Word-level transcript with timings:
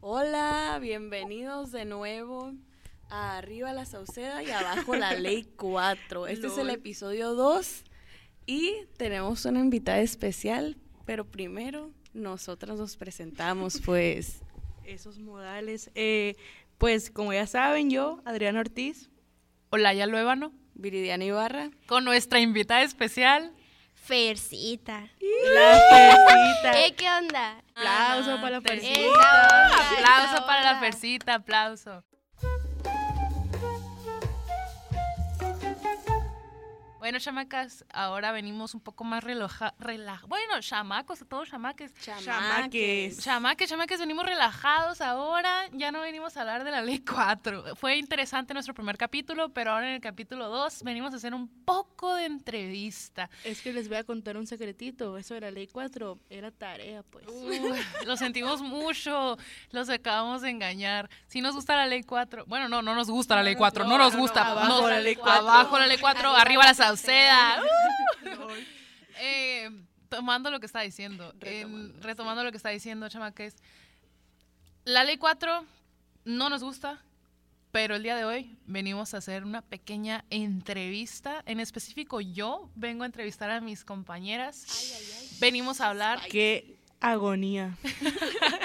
Hola, 0.00 0.78
bienvenidos 0.80 1.72
de 1.72 1.84
nuevo 1.84 2.54
a 3.10 3.38
Arriba 3.38 3.72
la 3.72 3.84
Sauceda 3.84 4.42
y 4.42 4.50
Abajo 4.50 4.96
la 4.96 5.14
Ley 5.14 5.44
4. 5.56 6.26
Este 6.26 6.46
es 6.46 6.58
el 6.58 6.70
episodio 6.70 7.34
2 7.34 7.84
y 8.46 8.74
tenemos 8.96 9.44
una 9.44 9.60
invitada 9.60 10.00
especial, 10.00 10.76
pero 11.04 11.24
primero 11.24 11.90
nosotras 12.14 12.78
nos 12.78 12.96
presentamos, 12.96 13.80
pues. 13.84 14.40
Esos 14.86 15.18
modales. 15.18 15.90
Eh, 15.94 16.34
pues 16.78 17.10
como 17.10 17.32
ya 17.32 17.46
saben, 17.46 17.90
yo, 17.90 18.20
Adriana 18.24 18.60
Ortiz. 18.60 19.10
Olaya 19.72 20.06
Luébano, 20.06 20.52
Viridiana 20.74 21.24
Ibarra. 21.24 21.70
con 21.86 22.04
nuestra 22.04 22.40
invitada 22.40 22.82
especial. 22.82 23.52
Fercita. 24.02 25.08
La 25.54 25.78
Fercita. 25.90 26.80
¿Eh, 26.86 26.94
qué 26.96 27.06
onda? 27.10 27.62
Aplauso 27.74 28.36
para 28.40 28.50
la 28.50 28.60
Te- 28.60 28.68
Fercita. 28.68 29.66
Aplauso 29.98 30.46
para 30.46 30.62
la. 30.72 30.80
Fercita, 30.80 31.34
aplauso. 31.34 32.04
Bueno, 37.00 37.18
chamacas, 37.18 37.82
ahora 37.94 38.30
venimos 38.30 38.74
un 38.74 38.80
poco 38.82 39.04
más 39.04 39.24
relaja, 39.24 39.72
rela- 39.80 40.20
bueno, 40.28 40.60
chamacos, 40.60 41.24
todos 41.26 41.48
chamaques. 41.48 41.94
Chamaques. 41.94 43.18
Chamaques, 43.24 43.70
chamaques, 43.70 43.98
venimos 43.98 44.26
relajados 44.26 45.00
ahora, 45.00 45.66
ya 45.72 45.92
no 45.92 46.02
venimos 46.02 46.36
a 46.36 46.42
hablar 46.42 46.62
de 46.62 46.70
la 46.70 46.82
ley 46.82 46.98
4. 46.98 47.74
Fue 47.76 47.96
interesante 47.96 48.52
nuestro 48.52 48.74
primer 48.74 48.98
capítulo, 48.98 49.48
pero 49.48 49.72
ahora 49.72 49.88
en 49.88 49.94
el 49.94 50.00
capítulo 50.02 50.50
2 50.50 50.82
venimos 50.82 51.14
a 51.14 51.16
hacer 51.16 51.32
un 51.32 51.48
poco 51.64 52.14
de 52.16 52.26
entrevista. 52.26 53.30
Es 53.44 53.62
que 53.62 53.72
les 53.72 53.88
voy 53.88 53.96
a 53.96 54.04
contar 54.04 54.36
un 54.36 54.46
secretito. 54.46 55.16
Eso 55.16 55.32
de 55.32 55.40
la 55.40 55.50
ley 55.50 55.68
4 55.68 56.18
era 56.28 56.50
tarea, 56.50 57.02
pues. 57.04 57.26
Uy, 57.28 57.60
lo 58.04 58.18
sentimos 58.18 58.60
mucho, 58.60 59.38
los 59.70 59.88
acabamos 59.88 60.42
de 60.42 60.50
engañar. 60.50 61.08
Si 61.28 61.40
nos 61.40 61.54
gusta 61.54 61.76
la 61.76 61.86
ley 61.86 62.02
4, 62.02 62.44
bueno, 62.46 62.68
no, 62.68 62.82
no 62.82 62.94
nos 62.94 63.08
gusta 63.08 63.36
la 63.36 63.42
ley 63.42 63.56
4, 63.56 63.84
no, 63.84 63.90
no, 63.96 63.98
nos 64.04 64.12
no, 64.12 64.20
gusta. 64.20 64.50
abajo 64.50 64.86
la 64.86 65.00
ley 65.00 65.16
4. 65.16 65.32
Abajo 65.48 65.78
la 65.78 65.86
ley 65.86 65.96
4, 65.96 66.20
Arriba 66.20 66.40
arriba 66.42 66.64
la 66.64 66.74
la 66.89 66.89
sauceda. 66.96 67.62
Uh. 67.62 68.52
Eh, 69.22 69.70
tomando 70.08 70.50
lo 70.50 70.60
que 70.60 70.66
está 70.66 70.80
diciendo, 70.80 71.34
en- 71.40 72.00
Retomando, 72.02 72.42
lo 72.44 72.50
que 72.50 72.56
está 72.56 72.70
diciendo, 72.70 73.08
chamaques. 73.08 73.56
La 74.84 75.04
ley 75.04 75.16
4 75.18 75.64
no 76.24 76.48
nos 76.48 76.62
gusta, 76.62 77.02
pero 77.70 77.94
el 77.96 78.02
día 78.02 78.16
de 78.16 78.24
hoy 78.24 78.56
venimos 78.66 79.14
a 79.14 79.18
hacer 79.18 79.44
una 79.44 79.62
pequeña 79.62 80.24
entrevista. 80.30 81.42
En 81.46 81.60
específico, 81.60 82.20
yo 82.20 82.70
vengo 82.74 83.02
a 83.04 83.06
entrevistar 83.06 83.50
a 83.50 83.60
mis 83.60 83.84
compañeras. 83.84 85.36
Venimos 85.38 85.80
a 85.80 85.88
hablar 85.90 86.20
Qué 86.30 86.76
agonía. 87.00 87.76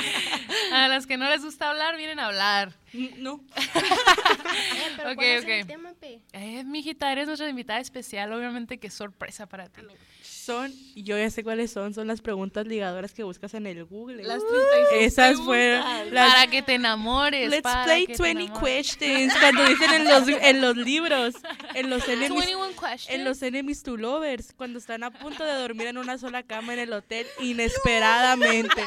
A 0.71 0.87
las 0.87 1.05
que 1.07 1.17
no 1.17 1.29
les 1.29 1.43
gusta 1.43 1.69
hablar, 1.69 1.95
vienen 1.97 2.19
a 2.19 2.27
hablar. 2.27 2.73
No. 3.17 3.41
Eh, 3.55 4.91
pero 4.97 5.09
Ok, 5.11 5.15
¿cuál 5.15 5.27
es 5.27 5.43
ok. 5.43 5.49
el 5.49 5.67
tema, 5.67 5.93
pe? 5.99 6.21
Eh, 6.33 6.63
mijita, 6.63 7.11
eres 7.11 7.27
nuestra 7.27 7.49
invitada 7.49 7.79
especial. 7.79 8.31
Obviamente 8.33 8.77
que 8.77 8.89
sorpresa 8.89 9.45
para 9.47 9.67
ti. 9.69 9.81
Son, 10.23 10.71
yo 10.95 11.17
ya 11.17 11.27
sé 11.31 11.43
cuáles 11.43 11.71
son, 11.71 11.95
son 11.95 12.05
las 12.05 12.21
preguntas 12.21 12.67
ligadoras 12.67 13.13
que 13.13 13.23
buscas 13.23 13.55
en 13.55 13.65
el 13.65 13.83
Google. 13.85 14.23
Las 14.23 14.43
36 14.47 15.01
Esas 15.13 15.37
fueron 15.41 15.83
las 16.13 16.33
Para 16.33 16.47
que 16.47 16.61
te 16.61 16.75
enamores. 16.75 17.49
Let's 17.49 17.63
para 17.63 17.83
play 17.85 18.05
que 18.05 18.15
te 18.15 18.21
20 18.23 18.43
enamores. 18.43 18.95
questions 18.95 19.33
cuando 19.39 19.65
dicen 19.65 19.93
en 19.93 20.03
los, 20.05 20.27
en 20.27 20.61
los 20.61 20.77
libros, 20.77 21.33
en 21.73 21.89
los 21.89 22.07
enemies, 22.07 22.29
21 22.45 22.67
questions. 22.73 23.09
en 23.09 23.23
los 23.23 23.41
enemies 23.41 23.81
to 23.81 23.97
lovers, 23.97 24.53
cuando 24.53 24.77
están 24.77 25.03
a 25.03 25.09
punto 25.09 25.43
de 25.43 25.53
dormir 25.53 25.87
en 25.87 25.97
una 25.97 26.17
sola 26.19 26.43
cama 26.43 26.73
en 26.73 26.79
el 26.79 26.93
hotel 26.93 27.25
inesperadamente. 27.41 28.83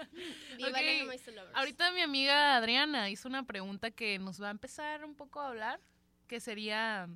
Ahorita 1.54 1.90
mi 1.92 2.00
amiga 2.02 2.56
Adriana 2.56 3.10
hizo 3.10 3.28
una 3.28 3.44
pregunta 3.44 3.90
que 3.90 4.18
nos 4.18 4.40
va 4.42 4.48
a 4.48 4.50
empezar 4.50 5.04
un 5.04 5.14
poco 5.14 5.40
a 5.40 5.48
hablar, 5.48 5.80
que 6.26 6.40
sería... 6.40 7.08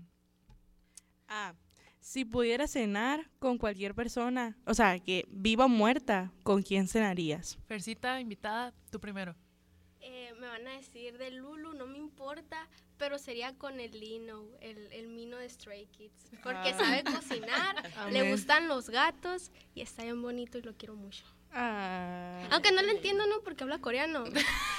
Ah, 1.28 1.55
si 2.00 2.25
pudieras 2.27 2.73
cenar 2.73 3.31
con 3.39 3.56
cualquier 3.56 3.94
persona, 3.94 4.59
o 4.67 4.75
sea, 4.75 4.99
que 5.00 5.25
viva 5.31 5.65
o 5.65 5.69
muerta, 5.69 6.31
¿con 6.43 6.62
quién 6.62 6.87
cenarías? 6.87 7.56
Fercita, 7.67 8.21
invitada, 8.21 8.75
tú 8.91 9.00
primero. 9.00 9.34
Eh, 10.00 10.34
me 10.39 10.47
van 10.47 10.67
a 10.69 10.73
decir 10.73 11.17
de 11.17 11.31
Lulu, 11.31 11.73
no 11.73 11.87
me 11.87 11.97
importa, 11.97 12.69
pero 12.99 13.19
sería 13.19 13.56
con 13.56 13.81
el 13.81 13.99
Lino, 13.99 14.44
el, 14.61 14.93
el 14.93 15.09
Mino 15.09 15.39
de 15.39 15.49
Stray 15.49 15.87
Kids. 15.87 16.31
Porque 16.43 16.75
Ah. 16.75 16.78
sabe 16.78 17.05
cocinar, 17.05 17.75
le 18.12 18.31
gustan 18.31 18.69
los 18.69 18.91
gatos 18.91 19.50
y 19.75 19.81
está 19.81 20.03
bien 20.03 20.21
bonito 20.21 20.59
y 20.59 20.62
lo 20.62 20.77
quiero 20.77 20.94
mucho. 20.97 21.25
Ah, 21.54 22.42
Aunque 22.50 22.72
no 22.72 22.82
le 22.82 22.91
entiendo, 22.92 23.26
¿no? 23.26 23.41
Porque 23.42 23.62
habla 23.65 23.78
coreano. 23.78 24.25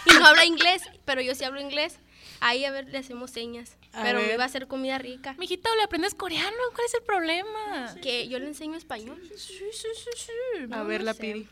Y 0.05 0.13
no 0.13 0.25
habla 0.25 0.45
inglés, 0.45 0.83
pero 1.05 1.21
yo 1.21 1.33
sí 1.35 1.43
hablo 1.43 1.59
inglés. 1.61 1.97
Ahí 2.41 2.65
a 2.65 2.71
ver, 2.71 2.87
le 2.89 2.97
hacemos 2.97 3.31
señas. 3.31 3.77
A 3.93 4.03
pero 4.03 4.19
me 4.19 4.25
ver. 4.25 4.35
iba 4.35 4.43
a 4.43 4.47
hacer 4.47 4.67
comida 4.67 4.97
rica. 4.97 5.35
Mijita, 5.39 5.69
¿le 5.75 5.83
aprendes 5.83 6.13
coreano? 6.13 6.55
¿Cuál 6.73 6.85
es 6.85 6.93
el 6.93 7.01
problema? 7.03 7.95
Que 8.01 8.27
yo 8.27 8.37
le 8.39 8.47
enseño 8.47 8.75
español. 8.77 9.19
Sí, 9.37 9.53
sí, 9.71 9.87
sí, 9.95 10.09
sí. 10.17 10.31
a 10.63 10.67
no, 10.67 10.85
ver 10.85 10.99
no 11.01 11.05
la 11.05 11.13
piri. 11.13 11.47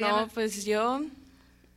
No, 0.00 0.28
pues 0.34 0.64
yo. 0.64 1.00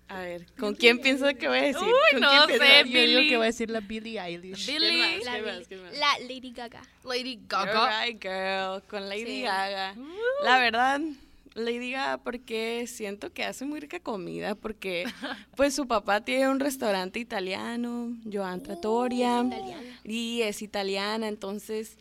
A 0.08 0.22
ver, 0.22 0.48
¿con 0.58 0.74
quién 0.74 1.00
pienso 1.00 1.28
que 1.36 1.48
voy 1.48 1.60
a 1.60 1.62
decir? 1.62 1.84
Uy, 1.84 1.94
¿Con 2.14 2.22
no 2.22 2.30
quién 2.48 2.60
sé, 2.60 2.66
pienso? 2.86 2.92
Yo 2.92 3.06
digo 3.20 3.30
que 3.30 3.38
va 3.38 3.44
a 3.44 3.48
decir 3.48 3.70
la 3.70 3.80
Billie 3.82 4.20
Eilish. 4.20 4.66
Billy. 4.66 5.20
La, 5.24 5.36
¿Qué 5.36 5.42
más? 5.44 5.56
Lady- 5.56 5.66
¿Qué 5.68 5.76
más? 5.78 5.94
la 5.98 6.20
Lady 6.22 6.52
Gaga. 6.52 6.82
Lady 7.04 7.36
All 7.36 7.66
Gaga. 7.68 8.04
right, 8.06 8.20
girl, 8.24 8.82
con 8.90 9.08
Lady 9.08 9.26
Sí. 9.26 9.42
Gaga. 9.44 9.94
La 10.44 10.58
verdad, 10.58 11.00
Lady 11.56 11.92
Gaga 11.92 12.18
porque 12.18 12.86
siento 12.88 13.32
que 13.34 13.44
hace 13.44 13.66
muy 13.66 13.80
rica 13.80 14.00
comida, 14.00 14.56
porque 14.56 15.06
pues 15.56 15.76
su 15.76 15.88
papá 15.88 16.22
tiene 16.22 16.50
un 16.50 16.60
restaurante 16.60 17.20
italiano, 17.20 18.16
Joan 18.32 18.62
Trattoria, 18.62 19.44
italiana. 19.46 20.00
y 20.04 20.42
es 20.42 20.62
italiana, 20.62 21.28
entonces 21.28 21.98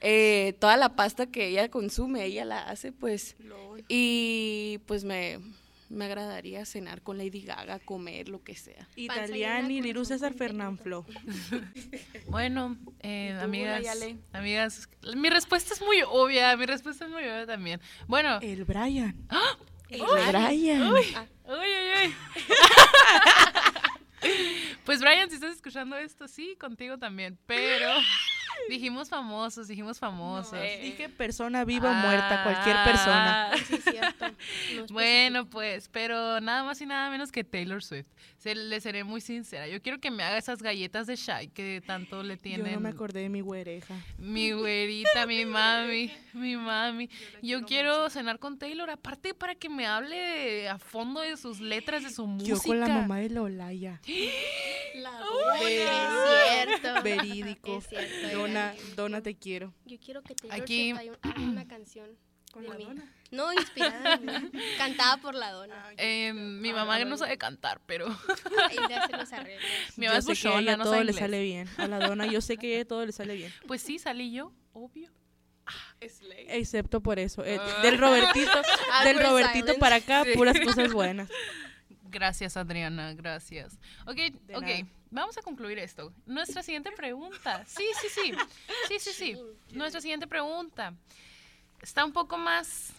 eh, 0.00 0.54
toda 0.58 0.76
la 0.76 0.96
pasta 0.96 1.26
que 1.26 1.48
ella 1.48 1.68
consume, 1.68 2.24
ella 2.24 2.44
la 2.44 2.62
hace, 2.68 2.90
pues, 2.90 3.36
y 3.88 4.80
pues 4.86 5.04
me, 5.04 5.38
me 5.92 6.06
agradaría 6.06 6.64
cenar 6.64 7.02
con 7.02 7.18
Lady 7.18 7.42
Gaga, 7.42 7.78
comer 7.78 8.28
lo 8.28 8.42
que 8.42 8.54
sea. 8.54 8.88
Italiani, 8.96 9.80
Liru 9.82 10.04
César. 10.04 10.34
Fernanfloo. 10.34 11.04
Bueno, 12.26 12.76
eh, 13.00 13.34
tú, 13.38 13.44
amigas, 13.44 13.84
amigas, 14.32 14.88
mi 15.16 15.28
respuesta 15.28 15.74
es 15.74 15.82
muy 15.82 16.02
obvia, 16.08 16.56
mi 16.56 16.66
respuesta 16.66 17.04
es 17.04 17.10
muy 17.10 17.22
obvia 17.22 17.46
también. 17.46 17.80
Bueno, 18.06 18.38
El 18.40 18.64
Brian. 18.64 19.14
El 19.88 20.02
Brian. 20.28 20.92
uy, 20.92 21.06
uy, 21.44 22.06
uy. 22.06 22.14
Pues 24.84 25.00
Brian, 25.00 25.28
si 25.28 25.36
estás 25.36 25.54
escuchando 25.54 25.96
esto, 25.96 26.26
sí, 26.26 26.56
contigo 26.58 26.98
también, 26.98 27.38
pero 27.46 27.88
dijimos 28.68 29.08
famosos, 29.08 29.68
dijimos 29.68 29.98
famosos. 29.98 30.54
eh. 30.54 30.80
Dije 30.82 31.08
persona 31.08 31.64
viva 31.64 31.90
o 31.90 31.94
muerta, 31.94 32.42
cualquier 32.44 32.76
persona. 32.84 33.50
Ah. 33.52 33.56
Sí, 33.56 33.76
cierto. 33.78 34.26
No 34.76 34.86
Bueno, 34.86 35.46
pues, 35.46 35.88
pero 35.88 36.40
nada 36.40 36.64
más 36.64 36.80
y 36.80 36.86
nada 36.86 37.10
menos 37.10 37.30
que 37.32 37.44
Taylor 37.44 37.82
Swift. 37.82 38.06
Se, 38.38 38.54
le 38.54 38.80
seré 38.80 39.04
muy 39.04 39.20
sincera. 39.20 39.68
Yo 39.68 39.80
quiero 39.82 40.00
que 40.00 40.10
me 40.10 40.22
haga 40.22 40.36
esas 40.36 40.62
galletas 40.62 41.06
de 41.06 41.16
Shy 41.16 41.48
que 41.54 41.82
tanto 41.86 42.22
le 42.22 42.36
Yo 42.36 42.40
tienen. 42.40 42.74
no 42.74 42.80
me 42.80 42.88
acordé 42.88 43.20
de 43.20 43.28
mi 43.28 43.40
güereja. 43.40 43.94
Mi 44.18 44.52
güerita, 44.52 45.26
mi 45.26 45.44
mami, 45.46 46.12
mi 46.32 46.56
mami. 46.56 47.08
Yo 47.42 47.62
quiero 47.64 48.10
cenar 48.10 48.38
con 48.38 48.58
Taylor, 48.58 48.90
aparte 48.90 49.34
para 49.34 49.54
que 49.54 49.68
me 49.68 49.86
hable 49.86 50.68
a 50.68 50.78
fondo 50.78 51.20
de 51.20 51.36
sus 51.36 51.60
letras, 51.60 52.02
de 52.02 52.10
su 52.10 52.26
música. 52.26 52.56
Yo 52.56 52.60
con 52.62 52.80
la 52.80 52.88
mamá 52.88 53.18
de 53.18 53.30
Lolaya. 53.30 54.00
Verídico. 57.22 57.78
Es 57.78 57.86
cierto. 57.88 58.38
Dona, 58.38 58.74
Dona, 58.96 59.22
te 59.22 59.34
quiero. 59.36 59.72
Yo 59.84 59.98
quiero 59.98 60.22
que 60.22 60.34
Taylor 60.34 60.60
Aquí- 60.60 60.90
Swift 60.90 61.00
haga 61.00 61.10
un- 61.12 61.18
haga 61.30 61.40
una 61.50 61.68
canción 61.68 62.10
¿Con 62.52 62.62
de 62.64 62.68
la 62.68 62.74
mí. 62.76 62.84
dona? 62.84 63.12
No, 63.30 63.50
inspirada. 63.52 64.20
Cantada 64.78 65.16
por 65.18 65.34
la 65.34 65.50
dona. 65.52 65.86
Eh, 65.96 66.32
mi 66.34 66.72
mamá 66.72 67.02
no 67.04 67.16
sabe 67.16 67.38
cantar, 67.38 67.80
pero 67.86 68.06
Y 68.70 68.88
le 68.88 68.94
hace 68.96 69.12
los 69.16 69.32
arreglos. 69.32 69.64
mi 69.96 70.06
mamá 70.06 70.18
es 70.18 70.26
buchona, 70.26 70.76
no 70.76 70.84
todo 70.84 70.92
sabe 70.92 71.04
le 71.06 71.12
sale 71.14 71.42
bien. 71.42 71.66
A 71.78 71.86
la 71.88 71.98
Dona 71.98 72.26
yo 72.26 72.40
sé 72.42 72.58
que 72.58 72.84
todo 72.84 73.06
le 73.06 73.12
sale 73.12 73.34
bien. 73.36 73.50
Pues 73.66 73.80
sí, 73.80 73.98
salí 73.98 74.32
yo, 74.32 74.52
obvio. 74.74 75.08
Excepto 76.48 77.00
por 77.00 77.18
eso. 77.18 77.44
Eh, 77.44 77.58
Ah. 77.60 77.80
del 77.82 77.96
Robertito, 77.98 78.50
del 79.04 79.18
Robertito 79.20 79.58
silence. 79.66 79.78
para 79.80 79.96
acá, 79.96 80.24
Sí. 80.24 80.32
puras 80.34 80.58
cosas 80.60 80.92
buenas. 80.92 81.30
Gracias, 82.10 82.56
Adriana, 82.56 83.14
gracias. 83.14 83.78
Ok, 84.06 84.16
De 84.16 84.56
ok, 84.56 84.62
nada. 84.62 84.86
Vamos 85.12 85.38
a 85.38 85.42
concluir 85.42 85.78
esto. 85.78 86.12
Nuestra 86.26 86.62
siguiente 86.62 86.90
pregunta. 86.92 87.64
Sí, 87.66 87.84
sí, 88.00 88.08
sí. 88.08 88.32
Sí, 88.88 88.98
sí, 88.98 89.10
sí. 89.12 89.36
Nuestra 89.70 90.00
siguiente 90.00 90.26
pregunta 90.26 90.94
está 91.80 92.04
un 92.04 92.12
poco 92.12 92.36
más 92.36 92.90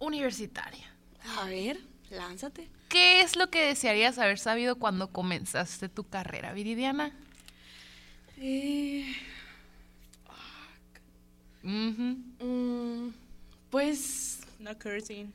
universitaria. 0.00 0.92
A 1.38 1.44
ver, 1.44 1.78
lánzate. 2.10 2.68
¿Qué 2.88 3.20
es 3.20 3.36
lo 3.36 3.48
que 3.50 3.62
desearías 3.66 4.18
haber 4.18 4.38
sabido 4.38 4.76
cuando 4.76 5.08
comenzaste 5.12 5.88
tu 5.88 6.04
carrera, 6.04 6.52
Viridiana? 6.52 7.12
Eh, 8.38 9.14
mm, 11.62 13.08
pues, 13.70 14.40
No 14.58 14.76
cursing. 14.78 15.32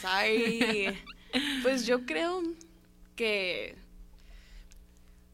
sorry. 0.00 0.98
Pues 1.62 1.86
yo 1.86 2.04
creo 2.06 2.42
que 3.16 3.76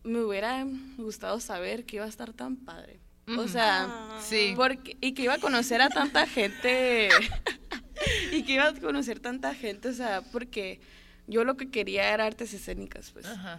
me 0.05 0.21
hubiera 0.23 0.67
gustado 0.97 1.41
saber 1.41 1.85
que 1.85 1.97
iba 1.97 2.05
a 2.05 2.09
estar 2.09 2.33
tan 2.33 2.57
padre. 2.57 3.01
O 3.39 3.47
sea, 3.47 4.19
Sí. 4.23 4.55
porque, 4.57 4.97
y 5.01 5.13
que 5.13 5.23
iba 5.23 5.35
a 5.35 5.39
conocer 5.39 5.81
a 5.83 5.89
tanta 5.89 6.27
gente. 6.27 7.09
y 8.33 8.43
que 8.43 8.55
iba 8.55 8.69
a 8.69 8.75
conocer 8.75 9.21
tanta 9.21 9.55
gente, 9.55 9.89
o 9.89 9.93
sea, 9.93 10.23
porque 10.33 10.81
yo 11.29 11.45
lo 11.45 11.57
que 11.57 11.71
quería 11.71 12.13
era 12.13 12.27
artes 12.27 12.53
escénicas, 12.55 13.11
pues. 13.13 13.27
Ajá. 13.27 13.59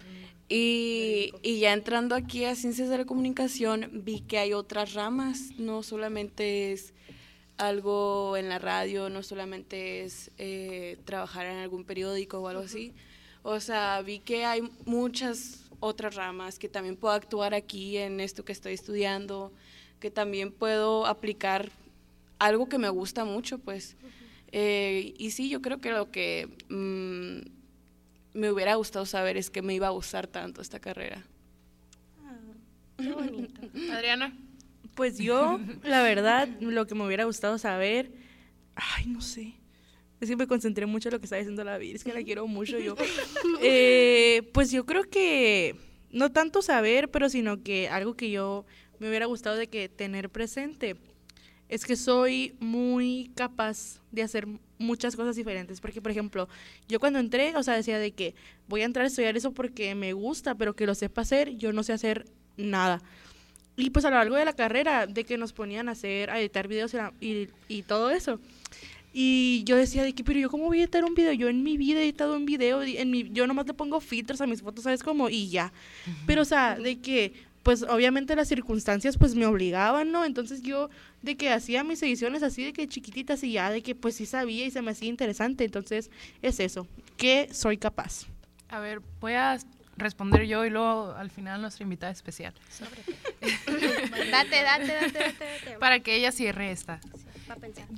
Y, 0.49 1.31
y 1.41 1.59
ya 1.59 1.71
entrando 1.71 2.15
aquí 2.15 2.43
a 2.43 2.55
Ciencias 2.55 2.89
de 2.89 2.97
la 2.97 3.05
Comunicación, 3.05 3.89
vi 4.03 4.19
que 4.19 4.39
hay 4.39 4.51
otras 4.51 4.93
ramas, 4.93 5.51
no 5.57 5.83
solamente 5.83 6.73
es 6.73 6.93
algo 7.57 8.35
en 8.35 8.49
la 8.49 8.59
radio, 8.59 9.09
no 9.09 9.23
solamente 9.23 10.03
es 10.03 10.31
eh, 10.37 10.97
trabajar 11.05 11.45
en 11.45 11.57
algún 11.59 11.85
periódico 11.85 12.39
o 12.39 12.47
algo 12.49 12.63
así. 12.63 12.93
O 13.43 13.59
sea, 13.61 14.01
vi 14.01 14.19
que 14.19 14.43
hay 14.45 14.63
muchas 14.85 15.60
otras 15.81 16.15
ramas, 16.15 16.57
que 16.57 16.69
también 16.69 16.95
puedo 16.95 17.13
actuar 17.13 17.53
aquí 17.53 17.97
en 17.97 18.21
esto 18.21 18.45
que 18.45 18.53
estoy 18.53 18.73
estudiando, 18.73 19.51
que 19.99 20.09
también 20.09 20.53
puedo 20.53 21.05
aplicar 21.05 21.69
algo 22.39 22.69
que 22.69 22.77
me 22.77 22.87
gusta 22.89 23.25
mucho, 23.25 23.57
pues. 23.59 23.97
Eh, 24.53 25.13
y 25.17 25.31
sí, 25.31 25.49
yo 25.49 25.61
creo 25.61 25.79
que 25.79 25.91
lo 25.91 26.09
que 26.11 26.47
mm, 26.69 28.39
me 28.39 28.51
hubiera 28.51 28.75
gustado 28.75 29.05
saber 29.05 29.37
es 29.37 29.49
que 29.49 29.61
me 29.61 29.73
iba 29.73 29.87
a 29.87 29.91
gustar 29.91 30.27
tanto 30.27 30.61
esta 30.61 30.79
carrera. 30.79 31.25
Qué 32.97 33.11
bonito. 33.11 33.61
Adriana. 33.91 34.33
Pues 34.95 35.17
yo, 35.17 35.59
la 35.83 36.03
verdad, 36.03 36.47
lo 36.59 36.85
que 36.85 36.95
me 36.95 37.05
hubiera 37.05 37.23
gustado 37.23 37.57
saber, 37.57 38.11
ay, 38.75 39.07
no 39.07 39.21
sé. 39.21 39.55
Es 40.21 40.29
que 40.29 40.35
me 40.35 40.47
concentré 40.47 40.85
mucho 40.85 41.09
en 41.09 41.13
lo 41.13 41.19
que 41.19 41.25
estaba 41.25 41.39
diciendo 41.39 41.63
la 41.63 41.77
vida, 41.77 41.95
es 41.95 42.03
que 42.03 42.13
la 42.13 42.23
quiero 42.23 42.47
mucho 42.47 42.77
yo. 42.79 42.95
Eh, 43.63 44.49
pues 44.53 44.71
yo 44.71 44.85
creo 44.85 45.03
que 45.03 45.75
no 46.11 46.31
tanto 46.31 46.61
saber, 46.61 47.09
pero 47.09 47.29
sino 47.29 47.61
que 47.61 47.89
algo 47.89 48.15
que 48.15 48.31
yo 48.31 48.65
me 48.99 49.09
hubiera 49.09 49.25
gustado 49.25 49.55
de 49.55 49.67
que 49.67 49.89
tener 49.89 50.29
presente 50.29 50.95
es 51.69 51.85
que 51.85 51.95
soy 51.95 52.55
muy 52.59 53.31
capaz 53.35 54.01
de 54.11 54.23
hacer 54.23 54.45
muchas 54.77 55.15
cosas 55.15 55.35
diferentes. 55.35 55.79
Porque, 55.79 56.01
por 56.01 56.11
ejemplo, 56.11 56.49
yo 56.89 56.99
cuando 56.99 57.19
entré, 57.19 57.55
o 57.55 57.63
sea, 57.63 57.75
decía 57.75 57.97
de 57.97 58.11
que 58.11 58.35
voy 58.67 58.81
a 58.81 58.85
entrar 58.85 59.05
a 59.05 59.07
estudiar 59.07 59.37
eso 59.37 59.53
porque 59.53 59.95
me 59.95 60.13
gusta, 60.13 60.55
pero 60.55 60.75
que 60.75 60.85
lo 60.85 60.95
sepa 60.95 61.21
hacer, 61.21 61.55
yo 61.55 61.71
no 61.71 61.83
sé 61.83 61.93
hacer 61.93 62.25
nada. 62.57 63.01
Y 63.77 63.91
pues 63.91 64.03
a 64.03 64.09
lo 64.09 64.17
largo 64.17 64.35
de 64.35 64.45
la 64.45 64.53
carrera, 64.53 65.07
de 65.07 65.23
que 65.23 65.37
nos 65.37 65.53
ponían 65.53 65.87
a 65.87 65.93
hacer, 65.93 66.29
a 66.29 66.41
editar 66.41 66.67
videos 66.67 66.93
y, 66.93 67.25
y, 67.25 67.49
y 67.69 67.83
todo 67.83 68.11
eso. 68.11 68.39
Y 69.13 69.63
yo 69.65 69.75
decía 69.75 70.03
de 70.03 70.13
que, 70.13 70.23
pero 70.23 70.39
yo 70.39 70.49
cómo 70.49 70.65
voy 70.65 70.79
a 70.79 70.83
editar 70.83 71.03
un 71.03 71.15
video, 71.15 71.33
yo 71.33 71.49
en 71.49 71.63
mi 71.63 71.77
vida 71.77 71.99
he 71.99 72.03
editado 72.03 72.35
un 72.35 72.45
video, 72.45 72.81
en 72.81 73.11
mi, 73.11 73.29
yo 73.31 73.45
nomás 73.45 73.67
le 73.67 73.73
pongo 73.73 73.99
filtros 73.99 74.39
a 74.41 74.47
mis 74.47 74.61
fotos, 74.61 74.85
¿sabes 74.85 75.03
cómo? 75.03 75.29
Y 75.29 75.49
ya. 75.49 75.73
Pero 76.25 76.43
o 76.43 76.45
sea, 76.45 76.77
de 76.77 76.99
que, 76.99 77.33
pues 77.63 77.83
obviamente 77.83 78.35
las 78.35 78.47
circunstancias 78.47 79.17
pues 79.17 79.35
me 79.35 79.45
obligaban, 79.45 80.11
¿no? 80.11 80.25
Entonces 80.25 80.61
yo 80.61 80.89
de 81.21 81.35
que 81.35 81.51
hacía 81.51 81.83
mis 81.83 82.01
ediciones 82.01 82.41
así 82.41 82.63
de 82.63 82.73
que 82.73 82.87
chiquititas 82.87 83.43
y 83.43 83.53
ya, 83.53 83.69
de 83.69 83.83
que 83.83 83.95
pues 83.95 84.15
sí 84.15 84.25
sabía 84.25 84.65
y 84.65 84.71
se 84.71 84.81
me 84.81 84.91
hacía 84.91 85.09
interesante. 85.09 85.65
Entonces 85.65 86.09
es 86.41 86.59
eso, 86.59 86.87
que 87.17 87.49
soy 87.53 87.77
capaz. 87.77 88.25
A 88.69 88.79
ver, 88.79 89.01
voy 89.19 89.33
a 89.33 89.59
responder 89.97 90.45
yo 90.45 90.65
y 90.65 90.69
luego 90.69 91.13
al 91.13 91.29
final 91.29 91.61
nuestra 91.61 91.83
invitada 91.83 92.11
especial. 92.11 92.53
Date, 93.41 94.31
date, 94.31 94.63
date, 94.63 94.93
date, 94.93 95.11
date. 95.11 95.77
Para 95.79 95.99
que 95.99 96.15
ella 96.15 96.31
cierre 96.31 96.71
esta. 96.71 96.99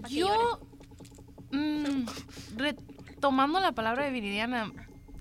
Yo, 0.10 0.60
mm, 1.54 2.06
retomando 2.58 3.60
la 3.60 3.72
palabra 3.72 4.06
de 4.06 4.12
Viridiana, 4.12 4.72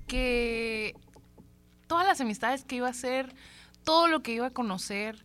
que 0.06 0.94
todas 1.86 2.06
las 2.06 2.20
amistades 2.20 2.64
que 2.64 2.76
iba 2.76 2.88
a 2.88 2.90
hacer, 2.90 3.34
todo 3.84 4.08
lo 4.08 4.22
que 4.22 4.32
iba 4.32 4.46
a 4.46 4.50
conocer, 4.50 5.24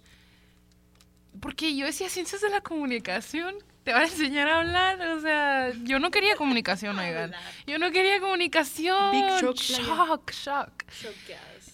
porque 1.40 1.76
yo 1.76 1.86
decía 1.86 2.10
ciencias 2.10 2.42
de 2.42 2.50
la 2.50 2.62
comunicación, 2.62 3.56
te 3.84 3.94
van 3.94 4.04
a 4.04 4.06
enseñar 4.06 4.50
a 4.50 4.60
hablar, 4.60 5.02
o 5.10 5.22
sea, 5.22 5.72
yo 5.84 6.00
no 6.00 6.12
quería 6.12 6.36
comunicación, 6.36 7.00
oigan, 7.00 7.34
yo 7.66 7.80
no 7.80 7.92
quería 7.92 8.20
comunicación, 8.20 9.12
Big 9.12 9.24
shock, 9.40 9.58
shock, 9.58 10.32
shock. 10.32 10.84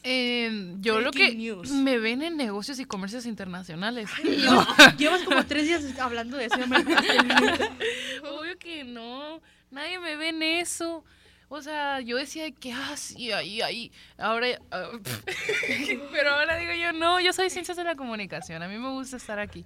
Eh, 0.03 0.75
yo 0.81 0.99
lo 0.99 1.11
que 1.11 1.33
news. 1.35 1.69
me 1.71 1.97
ven 1.97 2.21
en 2.21 2.35
negocios 2.37 2.77
y 2.79 2.85
comercios 2.85 3.25
internacionales. 3.25 4.09
Llevas 4.97 5.21
como 5.23 5.45
tres 5.45 5.65
días 5.65 5.83
hablando 5.99 6.37
de 6.37 6.45
eso. 6.45 6.57
me- 6.67 6.77
Obvio 8.29 8.57
que 8.59 8.83
no. 8.83 9.41
Nadie 9.71 9.99
me 9.99 10.15
ve 10.15 10.29
en 10.29 10.43
eso. 10.43 11.03
O 11.49 11.61
sea, 11.61 11.99
yo 12.01 12.17
decía 12.17 12.49
que, 12.51 12.71
ah, 12.73 12.97
sí, 12.97 13.31
ahí, 13.31 13.61
ahí. 13.61 13.91
Ahora, 14.17 14.47
ah, 14.71 14.89
pero 16.11 16.31
ahora 16.31 16.57
digo 16.57 16.73
yo, 16.73 16.93
no, 16.93 17.19
yo 17.19 17.31
soy 17.31 17.49
ciencias 17.49 17.77
de 17.77 17.83
la 17.83 17.95
comunicación. 17.95 18.63
A 18.63 18.67
mí 18.67 18.77
me 18.77 18.89
gusta 18.89 19.17
estar 19.17 19.39
aquí. 19.39 19.63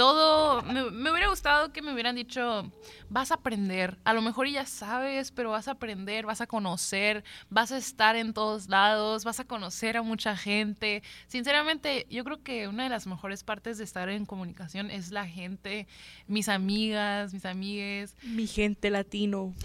Todo, 0.00 0.62
me, 0.62 0.90
me 0.90 1.10
hubiera 1.10 1.28
gustado 1.28 1.74
que 1.74 1.82
me 1.82 1.92
hubieran 1.92 2.16
dicho, 2.16 2.72
vas 3.10 3.32
a 3.32 3.34
aprender. 3.34 3.98
A 4.04 4.14
lo 4.14 4.22
mejor 4.22 4.48
ya 4.48 4.64
sabes, 4.64 5.30
pero 5.30 5.50
vas 5.50 5.68
a 5.68 5.72
aprender, 5.72 6.24
vas 6.24 6.40
a 6.40 6.46
conocer, 6.46 7.22
vas 7.50 7.70
a 7.70 7.76
estar 7.76 8.16
en 8.16 8.32
todos 8.32 8.70
lados, 8.70 9.24
vas 9.24 9.40
a 9.40 9.44
conocer 9.44 9.98
a 9.98 10.02
mucha 10.02 10.38
gente. 10.38 11.02
Sinceramente, 11.26 12.06
yo 12.08 12.24
creo 12.24 12.42
que 12.42 12.66
una 12.66 12.84
de 12.84 12.88
las 12.88 13.06
mejores 13.06 13.44
partes 13.44 13.76
de 13.76 13.84
estar 13.84 14.08
en 14.08 14.24
comunicación 14.24 14.90
es 14.90 15.10
la 15.10 15.26
gente, 15.26 15.86
mis 16.26 16.48
amigas, 16.48 17.34
mis 17.34 17.44
amigues. 17.44 18.16
Mi 18.22 18.46
gente 18.46 18.88
latino. 18.88 19.54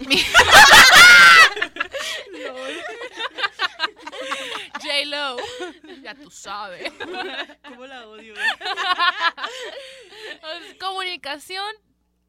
J-Lo, 4.86 5.36
ya 6.02 6.14
tú 6.14 6.30
sabes. 6.30 6.92
¿Cómo 7.68 7.86
la 7.86 8.06
odio? 8.06 8.34
Comunicación, 11.16 11.74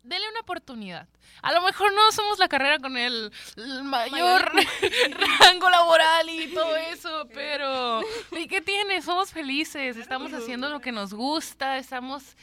denle 0.01 0.29
una 0.29 0.39
oportunidad. 0.39 1.09
A 1.41 1.51
lo 1.51 1.61
mejor 1.61 1.93
no 1.93 2.09
somos 2.13 2.39
la 2.39 2.47
carrera 2.47 2.79
con 2.79 2.95
el, 2.95 3.33
el 3.57 3.83
mayor 3.83 4.49
rango 5.41 5.69
laboral 5.69 6.29
y 6.29 6.53
todo 6.53 6.75
eso, 6.77 7.27
pero 7.33 8.01
¿y 8.31 8.47
qué 8.47 8.61
tiene? 8.61 9.01
Somos 9.01 9.31
felices, 9.31 9.97
estamos 9.97 10.31
haciendo 10.31 10.69
lo 10.69 10.79
que 10.79 10.93
nos 10.93 11.13
gusta, 11.13 11.77
estamos 11.77 12.37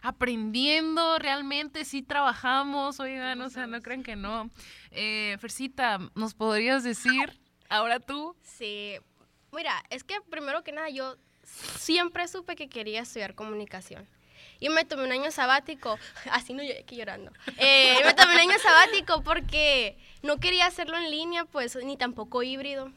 aprendiendo 0.00 1.18
realmente, 1.18 1.84
sí 1.84 2.00
trabajamos, 2.00 2.98
oigan, 2.98 3.42
o 3.42 3.50
sea, 3.50 3.66
no 3.66 3.82
crean 3.82 4.02
que 4.02 4.16
no. 4.16 4.48
Eh, 4.90 5.36
Fercita, 5.38 5.98
¿nos 6.14 6.32
podrías 6.32 6.82
decir, 6.82 7.38
ahora 7.68 8.00
tú? 8.00 8.34
Sí. 8.42 8.96
Mira, 9.52 9.84
es 9.90 10.02
que 10.02 10.18
primero 10.30 10.64
que 10.64 10.72
nada 10.72 10.88
yo 10.88 11.16
siempre 11.44 12.26
supe 12.26 12.56
que 12.56 12.70
quería 12.70 13.02
estudiar 13.02 13.34
comunicación. 13.34 14.08
Y 14.60 14.68
me 14.68 14.84
tomé 14.84 15.04
un 15.04 15.12
año 15.12 15.30
sabático, 15.30 15.98
así 16.30 16.52
no 16.52 16.62
que 16.86 16.96
llorando. 16.96 17.32
Eh, 17.56 17.96
me 18.04 18.14
tomé 18.14 18.34
un 18.34 18.40
año 18.40 18.58
sabático 18.58 19.22
porque 19.22 19.96
no 20.22 20.38
quería 20.38 20.66
hacerlo 20.66 20.98
en 20.98 21.10
línea, 21.10 21.46
pues, 21.46 21.76
ni 21.76 21.96
tampoco 21.96 22.42
híbrido. 22.42 22.92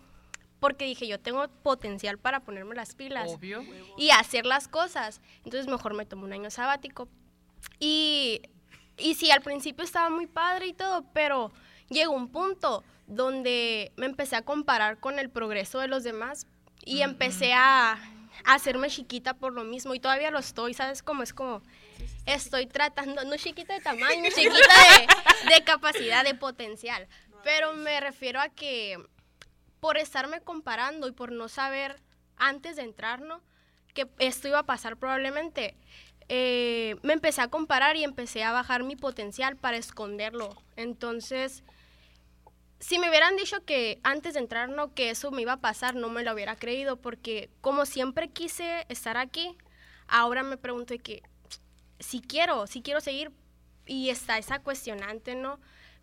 Porque 0.60 0.86
dije, 0.86 1.08
yo 1.08 1.20
tengo 1.20 1.46
potencial 1.48 2.17
para 2.17 2.41
ponerme 2.41 2.75
las 2.75 2.96
pilas 2.96 3.32
Obvio. 3.32 3.63
y 3.98 4.12
hacer 4.12 4.46
las 4.46 4.67
cosas. 4.67 5.20
Entonces 5.43 5.67
mejor 5.67 5.93
me 5.93 6.05
tomé 6.05 6.24
un 6.24 6.34
año 6.34 6.50
sabático. 6.50 7.10
Y, 7.79 8.41
y 8.98 9.15
sí, 9.15 9.32
al 9.32 9.41
principio 9.41 9.84
estaba 9.84 10.10
muy 10.10 10.27
padre 10.27 10.67
y 10.67 10.74
todo, 10.74 11.05
pero 11.13 11.51
llegó 11.89 12.13
un 12.13 12.29
punto 12.29 12.84
donde 13.08 13.91
me 13.98 14.05
empecé 14.05 14.36
a 14.38 14.43
comparar 14.43 15.00
con 15.00 15.20
el 15.20 15.29
progreso 15.29 15.79
de 15.79 15.88
los 15.89 16.03
demás 16.03 16.48
y 16.86 17.01
empecé 17.01 17.53
a 17.53 17.98
hacerme 18.46 18.90
chiquita 18.90 19.34
por 19.34 19.54
lo 19.54 19.63
mismo 19.63 19.94
y 19.96 20.00
todavía 20.00 20.32
lo 20.32 20.40
estoy, 20.40 20.74
¿sabes? 20.74 21.04
Como 21.04 21.24
es 21.24 21.34
como 21.34 21.62
estoy 22.25 22.68
tratando, 22.68 23.24
no 23.25 23.36
chiquita 23.38 23.74
de 23.74 23.82
tamaño, 23.82 24.30
chiquita 24.34 24.54
de, 25.48 25.56
de 25.56 25.63
capacidad, 25.63 26.24
de 26.24 26.36
potencial, 26.36 27.08
pero 27.44 27.74
me 27.74 28.00
refiero 28.00 28.40
a 28.40 28.50
que 28.50 28.98
por 29.80 29.98
estarme 29.98 30.42
comparando 30.42 31.08
y 31.08 31.12
por 31.12 31.32
no 31.32 31.50
saber 31.50 32.02
antes 32.38 32.78
de 32.78 32.84
entrar, 32.84 33.22
¿no? 33.22 33.42
Que 33.94 34.08
esto 34.20 34.48
iba 34.48 34.60
a 34.60 34.63
pasar 34.66 34.98
probablemente. 34.98 35.75
eh, 36.30 36.96
me 37.04 37.13
empecé 37.13 37.42
a 37.42 37.50
comparar 37.50 37.98
y 37.98 38.04
empecé 38.06 38.44
a 38.44 38.52
bajar 38.54 38.84
mi 38.84 38.96
potencial 38.96 39.58
para 39.58 39.75
esconderlo. 39.78 40.56
Entonces, 40.78 41.63
si 42.84 43.00
me 43.00 43.08
hubieran 43.10 43.38
dicho 43.38 43.63
que 43.63 44.00
antes 44.04 44.34
de 44.34 44.42
entrar, 44.42 44.68
no, 44.68 44.94
que 44.94 45.10
eso 45.10 45.32
me 45.32 45.42
iba 45.42 45.54
a 45.54 45.62
pasar, 45.62 45.96
no 45.96 46.10
me 46.10 46.24
lo 46.24 46.34
hubiera 46.34 46.56
creído, 46.58 46.98
porque 46.98 47.50
como 47.62 47.86
siempre 47.86 48.30
quise 48.30 48.86
estar 48.90 49.16
aquí, 49.18 49.58
ahora 50.08 50.44
me 50.44 50.58
pregunto 50.58 50.94
que 51.02 51.24
si 52.00 52.20
quiero, 52.20 52.68
si 52.68 52.82
quiero 52.82 53.00
seguir, 53.00 53.32
y 53.86 54.10
está 54.10 54.38
esa 54.38 54.60
cuestionante, 54.60 55.36
¿no? 55.36 55.60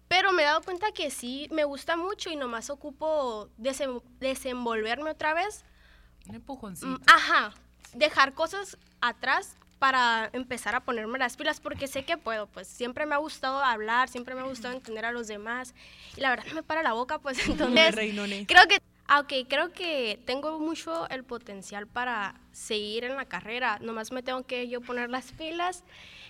Pero 0.09 0.33
me 0.33 0.43
he 0.43 0.47
dado 0.47 0.63
cuenta 0.63 0.91
que 0.93 1.11
sí, 1.11 1.49
me 1.53 1.65
gusta 1.65 1.97
mucho 1.97 2.31
y 2.31 2.37
nomás 2.37 2.71
ocupo 2.71 3.49
desem- 3.59 4.03
desenvolverme 4.19 5.11
otra 5.11 5.35
vez. 5.35 5.65
Un 6.29 6.37
empujoncito. 6.37 6.89
Mm, 6.89 6.99
Ajá, 7.07 7.55
dejar 7.95 8.33
cosas 8.35 8.79
atrás 9.01 9.57
para 9.81 10.29
empezar 10.35 10.75
a 10.75 10.81
ponerme 10.81 11.19
las 11.19 11.37
pilas 11.37 11.59
porque 11.59 11.89
sé 11.89 12.05
que 12.05 12.19
puedo, 12.19 12.47
pues 12.47 12.69
siempre 12.69 13.07
me 13.07 13.15
ha 13.15 13.19
gustado 13.19 13.65
hablar, 13.65 14.11
siempre 14.11 14.35
me 14.35 14.43
ha 14.43 14.45
gustado 14.45 14.75
entender 14.75 15.07
a 15.07 15.11
los 15.11 15.27
demás 15.27 15.75
y 16.17 16.21
la 16.21 16.29
verdad 16.29 16.45
me 16.55 16.63
para 16.63 16.83
la 16.83 16.93
boca, 16.93 17.19
pues 17.19 17.39
entonces 17.49 17.97
creo 18.47 18.69
que, 18.69 18.79
ah, 19.09 19.21
ok, 19.21 19.33
creo 19.49 19.73
que 19.73 20.21
tengo 20.27 20.61
mucho 20.61 21.09
el 21.09 21.25
potencial 21.25 21.87
para 21.87 22.39
seguir 22.53 23.05
en 23.05 23.17
la 23.17 23.25
carrera, 23.25 23.79
nomás 23.81 24.13
me 24.13 24.23
tengo 24.23 24.45
que 24.45 24.69
yo 24.69 24.83
poner 24.83 25.09
las 25.09 25.33
pilas 25.33 25.83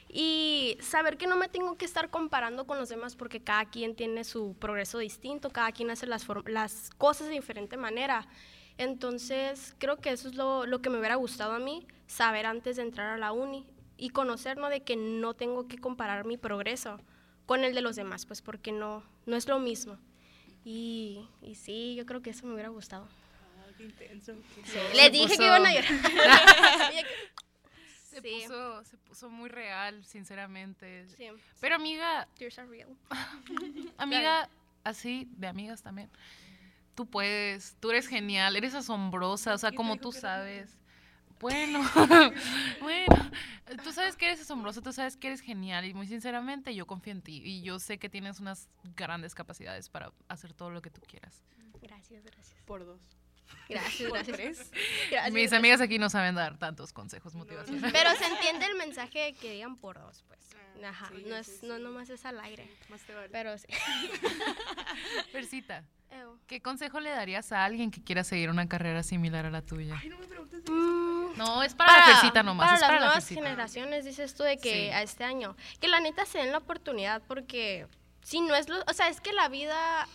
y 0.09 0.79
saber 0.81 1.17
que 1.17 1.27
no 1.27 1.35
me 1.35 1.49
tengo 1.49 1.77
que 1.77 1.87
estar 1.87 2.09
comparando 2.09 2.69
con 2.69 2.79
los 2.79 2.89
demás 2.89 3.17
porque 3.17 3.41
cada 3.41 3.65
quien 3.65 3.97
tiene 3.97 4.23
su 4.23 4.55
progreso 4.61 4.99
distinto, 4.99 5.51
cada 5.51 5.73
quien 5.73 5.91
hace 5.91 6.07
las, 6.07 6.25
las 6.47 6.91
cosas 6.99 7.27
de 7.27 7.35
diferente 7.35 7.77
manera. 7.77 8.29
Entonces, 8.79 9.75
creo 9.79 9.97
que 9.99 10.11
eso 10.11 10.29
es 10.29 10.37
lo, 10.37 10.67
lo 10.67 10.81
que 10.81 10.89
me 10.89 10.99
hubiera 10.99 11.17
gustado 11.17 11.53
a 11.53 11.59
mí, 11.59 11.87
saber 12.11 12.45
antes 12.47 12.77
de 12.77 12.83
entrar 12.83 13.09
a 13.11 13.17
la 13.19 13.33
uni 13.33 13.67
y 13.97 14.11
conocer, 14.11 14.57
¿no? 14.59 14.69
De 14.69 14.83
que 14.83 14.97
no 14.97 15.35
tengo 15.35 15.69
que 15.69 15.79
comparar 15.79 16.25
mi 16.25 16.37
progreso 16.37 16.99
con 17.47 17.63
el 17.65 17.75
de 17.75 17.83
los 17.83 17.97
demás, 17.97 18.27
pues 18.27 18.43
porque 18.43 18.73
no, 18.73 19.05
no 19.27 19.37
es 19.37 19.47
lo 19.47 19.59
mismo. 19.59 19.97
Y, 20.65 21.29
y 21.43 21.55
sí, 21.55 21.95
yo 21.95 22.07
creo 22.07 22.21
que 22.23 22.31
eso 22.31 22.47
me 22.47 22.53
hubiera 22.55 22.69
gustado. 22.69 23.07
Ah, 23.07 23.71
qué 23.77 23.85
intenso. 23.85 24.35
Les 24.95 25.13
dije 25.13 25.37
que 25.37 25.47
iban 25.47 25.65
a 25.65 25.73
llorar. 25.73 25.91
Se, 28.11 28.21
Sí. 28.21 28.43
puso, 28.43 28.85
se 28.85 28.99
puso 28.99 29.31
muy 29.31 29.49
real, 29.49 30.05
sinceramente. 30.05 31.07
sí, 31.17 31.29
Pero 31.61 31.77
amiga, 31.77 32.27
tears 32.37 32.59
are 32.59 32.69
real. 32.69 32.89
amiga, 33.99 34.49
así, 34.83 35.29
de 35.37 35.47
amigas 35.47 35.81
también. 35.83 36.11
Tú 36.97 37.07
puedes, 37.07 37.77
tú 37.79 37.91
eres 37.91 38.09
genial, 38.09 38.57
eres 38.57 38.75
asombrosa, 38.75 39.55
o 39.55 39.59
sea, 39.59 39.71
¿Quién 39.71 39.77
te 39.77 39.77
como 39.77 39.97
tú 39.97 40.11
sabes. 40.11 40.77
Bueno, 41.41 41.81
bueno, 42.81 43.31
tú 43.83 43.93
sabes 43.93 44.17
que 44.17 44.27
eres 44.27 44.41
asombrosa, 44.41 44.83
tú 44.83 44.93
sabes 44.93 45.17
que 45.17 45.29
eres 45.29 45.41
genial 45.41 45.85
y 45.87 45.95
muy 45.95 46.07
sinceramente 46.07 46.75
yo 46.75 46.87
confío 46.87 47.13
en 47.13 47.23
ti 47.23 47.43
y 47.45 47.63
yo 47.63 47.79
sé 47.79 47.99
que 47.99 48.09
tienes 48.09 48.41
unas 48.41 48.69
grandes 48.97 49.35
capacidades 49.35 49.89
para 49.89 50.13
hacer 50.29 50.53
todo 50.53 50.71
lo 50.71 50.83
que 50.83 50.91
tú 50.91 51.01
quieras. 51.07 51.43
Gracias, 51.83 52.25
gracias. 52.25 52.57
Por 52.67 52.85
dos. 52.85 53.01
Gracias, 53.69 54.13
gracias. 54.13 54.37
Gracias, 54.39 54.71
Mis 55.33 55.33
gracias. 55.33 55.53
amigas 55.53 55.81
aquí 55.81 55.99
no 55.99 56.09
saben 56.09 56.35
dar 56.35 56.59
tantos 56.59 56.93
consejos 56.93 57.35
motivacionales. 57.35 57.93
Pero 57.93 58.11
se 58.17 58.27
entiende 58.27 58.67
el 58.67 58.77
mensaje 58.77 59.19
de 59.21 59.33
que 59.33 59.53
digan 59.53 59.77
por 59.77 59.99
dos, 59.99 60.25
pues. 60.29 60.41
Ajá, 60.85 61.09
sí, 61.09 61.25
no, 61.27 61.37
es, 61.37 61.47
sí, 61.47 61.67
no 61.67 61.79
nomás 61.79 62.09
es 62.11 62.25
al 62.25 62.41
aire. 62.41 62.69
Más 62.89 63.03
te 63.03 63.15
vale. 63.15 63.29
Pero 63.31 63.59
sí. 63.59 63.67
Persita, 65.33 65.85
Ew. 66.11 66.39
¿qué 66.47 66.61
consejo 66.63 67.01
le 67.01 67.11
darías 67.11 67.53
a 67.53 67.65
alguien 67.65 67.91
que 67.91 68.03
quiera 68.03 68.25
seguir 68.25 68.51
una 68.51 68.69
carrera 68.69 69.03
similar 69.03 69.47
a 69.47 69.51
la 69.51 69.63
tuya? 69.63 69.99
Ay, 70.01 70.09
no 70.09 70.19
me 70.19 70.27
preguntes 70.27 70.65
de 70.65 70.71
Mm, 70.73 71.10
No, 71.37 71.63
es 71.63 71.75
para, 71.75 71.93
la 71.93 72.43
nomás, 72.43 72.67
para 72.67 72.75
es 72.75 72.81
las 72.81 72.91
para 72.91 73.01
nuevas 73.01 73.29
generaciones, 73.29 74.05
dices 74.05 74.35
tú, 74.35 74.43
de 74.43 74.59
que 74.59 74.73
Sí. 74.73 74.89
a 74.91 75.03
este 75.03 75.25
año. 75.25 75.57
Que 75.81 75.89
la 75.89 76.01
neta 76.01 76.25
se 76.27 76.39
den 76.39 76.53
la 76.53 76.59
oportunidad 76.59 77.23
porque 77.27 77.87
si 78.23 78.41
no 78.41 78.55
es 78.55 78.69
lo... 78.69 78.83
O 78.89 78.93
sea, 78.93 79.09
es 79.09 79.21
que 79.21 79.33
la 79.33 79.49
vida, 79.49 80.09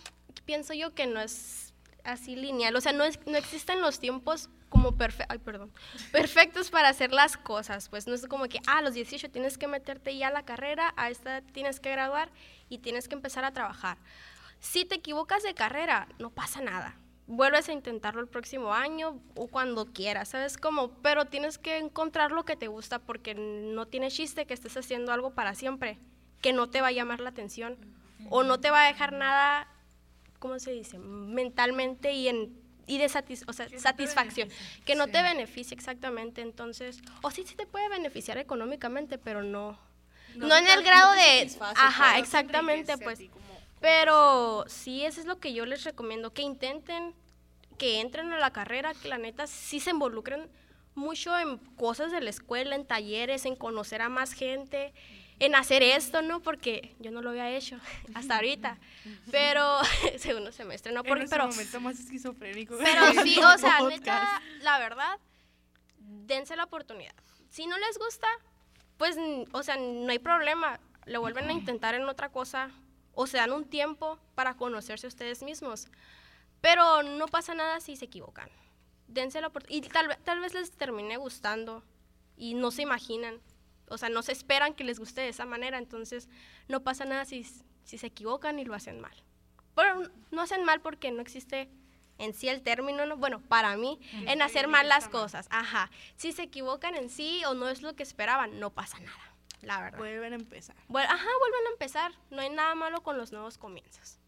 pienso 0.44 0.74
yo 0.74 0.94
que 0.94 1.06
no 1.06 1.20
es 1.20 1.74
así 2.04 2.36
lineal. 2.36 2.74
O 2.76 2.80
sea, 2.80 2.92
no, 2.92 3.04
es, 3.04 3.18
no 3.26 3.36
existen 3.36 3.80
los 3.80 3.98
tiempos 3.98 4.48
como 4.68 4.96
perfectos, 4.96 5.26
ay, 5.30 5.38
perdón, 5.38 5.72
perfectos 6.12 6.70
para 6.70 6.88
hacer 6.88 7.12
las 7.12 7.36
cosas. 7.36 7.88
Pues 7.88 8.06
no 8.06 8.14
es 8.14 8.26
como 8.26 8.46
que, 8.46 8.60
ah, 8.66 8.78
a 8.78 8.82
los 8.82 8.94
18 8.94 9.30
tienes 9.30 9.58
que 9.58 9.68
meterte 9.68 10.16
ya 10.16 10.28
a 10.28 10.32
la 10.32 10.44
carrera, 10.44 10.94
a 10.96 11.10
esta 11.10 11.42
tienes 11.42 11.80
que 11.80 11.90
graduar 11.90 12.30
y 12.68 12.78
tienes 12.78 13.08
que 13.08 13.14
empezar 13.14 13.44
a 13.44 13.52
trabajar. 13.52 13.98
Si 14.58 14.84
te 14.84 14.96
equivocas 14.96 15.42
de 15.42 15.54
carrera, 15.54 16.08
no 16.18 16.30
pasa 16.30 16.60
nada. 16.60 16.96
Vuelves 17.28 17.68
a 17.68 17.72
intentarlo 17.72 18.20
el 18.20 18.28
próximo 18.28 18.72
año 18.72 19.20
o 19.34 19.48
cuando 19.48 19.86
quieras, 19.86 20.28
¿sabes 20.28 20.56
cómo? 20.58 20.90
Pero 21.02 21.24
tienes 21.24 21.58
que 21.58 21.78
encontrar 21.78 22.30
lo 22.30 22.44
que 22.44 22.54
te 22.54 22.68
gusta 22.68 23.00
porque 23.00 23.34
no 23.34 23.86
tiene 23.86 24.10
chiste 24.10 24.46
que 24.46 24.54
estés 24.54 24.76
haciendo 24.76 25.12
algo 25.12 25.30
para 25.34 25.54
siempre, 25.54 25.98
que 26.40 26.52
no 26.52 26.68
te 26.70 26.80
va 26.80 26.88
a 26.88 26.92
llamar 26.92 27.18
la 27.20 27.30
atención 27.30 27.76
o 28.30 28.44
no 28.44 28.60
te 28.60 28.70
va 28.70 28.84
a 28.84 28.86
dejar 28.86 29.12
nada, 29.12 29.66
¿cómo 30.38 30.58
se 30.60 30.70
dice? 30.70 30.98
Mentalmente 30.98 32.12
y 32.12 32.28
en 32.28 32.64
y 32.88 32.98
de 32.98 33.06
satis- 33.06 33.42
o 33.48 33.52
sea, 33.52 33.66
satisfacción, 33.80 34.48
que 34.84 34.94
no 34.94 35.08
te 35.08 35.20
beneficie 35.20 35.74
exactamente, 35.74 36.40
entonces, 36.40 37.00
o 37.22 37.32
sí, 37.32 37.42
sí 37.44 37.56
te 37.56 37.66
puede 37.66 37.88
beneficiar 37.88 38.38
económicamente, 38.38 39.18
pero 39.18 39.42
no, 39.42 39.76
no, 40.36 40.56
en 40.56 40.68
el 40.68 40.84
grado 40.84 41.10
de, 41.14 41.50
ajá, 41.86 42.04
exactamente, 42.20 42.92
pues, 43.04 43.18
pero 43.80 44.64
sí, 44.68 45.04
eso 45.04 45.20
es 45.20 45.26
lo 45.26 45.38
que 45.38 45.52
yo 45.52 45.66
les 45.66 45.84
recomiendo, 45.84 46.32
que 46.32 46.42
intenten, 46.42 47.14
que 47.78 48.00
entren 48.00 48.32
a 48.32 48.38
la 48.38 48.52
carrera, 48.52 48.94
que 48.94 49.08
la 49.08 49.18
neta 49.18 49.46
sí 49.46 49.80
se 49.80 49.90
involucren 49.90 50.48
mucho 50.94 51.38
en 51.38 51.58
cosas 51.76 52.10
de 52.10 52.20
la 52.20 52.30
escuela, 52.30 52.74
en 52.74 52.86
talleres, 52.86 53.44
en 53.44 53.54
conocer 53.54 54.00
a 54.00 54.08
más 54.08 54.32
gente, 54.32 54.94
en 55.38 55.54
hacer 55.54 55.82
esto, 55.82 56.22
¿no? 56.22 56.40
Porque 56.40 56.96
yo 56.98 57.10
no 57.10 57.20
lo 57.20 57.30
había 57.30 57.50
hecho 57.50 57.78
hasta 58.14 58.36
ahorita, 58.36 58.78
pero 59.30 59.78
segundo 60.18 60.52
semestre, 60.52 60.92
¿no? 60.92 61.00
En 61.00 61.06
Porque, 61.06 61.20
nuestro 61.20 61.38
pero, 61.38 61.50
momento 61.50 61.80
más 61.80 62.00
esquizofrénico. 62.00 62.76
pero 62.82 63.22
sí, 63.22 63.38
o 63.38 63.58
sea, 63.58 63.80
neta, 63.82 64.42
la 64.62 64.78
verdad, 64.78 65.18
dense 65.98 66.56
la 66.56 66.64
oportunidad. 66.64 67.14
Si 67.50 67.66
no 67.66 67.76
les 67.78 67.98
gusta, 67.98 68.26
pues, 68.96 69.16
o 69.52 69.62
sea, 69.62 69.76
no 69.76 70.10
hay 70.10 70.18
problema. 70.18 70.80
Lo 71.04 71.20
vuelven 71.20 71.48
a 71.48 71.52
intentar 71.52 71.94
en 71.94 72.08
otra 72.08 72.30
cosa 72.30 72.70
o 73.16 73.26
se 73.26 73.38
dan 73.38 73.50
un 73.52 73.64
tiempo 73.64 74.20
para 74.36 74.54
conocerse 74.54 75.08
ustedes 75.08 75.42
mismos. 75.42 75.88
Pero 76.60 77.02
no 77.02 77.26
pasa 77.26 77.54
nada 77.54 77.80
si 77.80 77.96
se 77.96 78.04
equivocan. 78.04 78.48
Dense 79.08 79.40
la 79.40 79.48
oportunidad. 79.48 79.84
Y 79.84 79.88
tal, 79.88 80.08
ve- 80.08 80.18
tal 80.22 80.40
vez 80.40 80.54
les 80.54 80.70
termine 80.70 81.16
gustando 81.16 81.82
y 82.36 82.54
no 82.54 82.70
se 82.70 82.82
imaginan. 82.82 83.40
O 83.88 83.98
sea, 83.98 84.08
no 84.08 84.22
se 84.22 84.32
esperan 84.32 84.74
que 84.74 84.84
les 84.84 84.98
guste 84.98 85.20
de 85.22 85.28
esa 85.30 85.44
manera. 85.46 85.78
Entonces, 85.78 86.28
no 86.68 86.82
pasa 86.82 87.04
nada 87.04 87.24
si, 87.24 87.44
se 87.84 88.06
equivocan 88.06 88.58
y 88.58 88.64
lo 88.64 88.74
hacen 88.74 89.00
mal. 89.00 89.14
Pero 89.74 90.02
no 90.30 90.42
hacen 90.42 90.64
mal 90.64 90.80
porque 90.80 91.10
no 91.10 91.20
existe 91.22 91.68
en 92.18 92.32
sí 92.34 92.48
el 92.48 92.62
término, 92.62 93.04
¿no? 93.06 93.16
bueno, 93.16 93.40
para 93.40 93.76
mí, 93.76 94.00
en 94.26 94.40
hacer 94.42 94.68
mal 94.68 94.88
las 94.88 95.08
cosas. 95.08 95.46
Ajá. 95.50 95.90
Si 96.16 96.32
se 96.32 96.42
equivocan 96.44 96.94
en 96.96 97.10
sí 97.10 97.42
o 97.46 97.54
no 97.54 97.68
es 97.68 97.82
lo 97.82 97.94
que 97.94 98.02
esperaban, 98.02 98.58
no 98.58 98.70
pasa 98.70 98.98
nada, 99.00 99.34
la 99.62 99.80
verdad. 99.80 99.98
Vuelven 99.98 100.32
a 100.32 100.36
empezar. 100.36 100.76
Bueno, 100.88 101.08
ajá, 101.10 101.28
vuelven 101.40 101.66
a 101.66 101.70
empezar. 101.72 102.12
No 102.30 102.40
hay 102.40 102.50
nada 102.50 102.74
malo 102.74 103.02
con 103.02 103.18
los 103.18 103.32
nuevos 103.32 103.58
comienzos. 103.58 104.18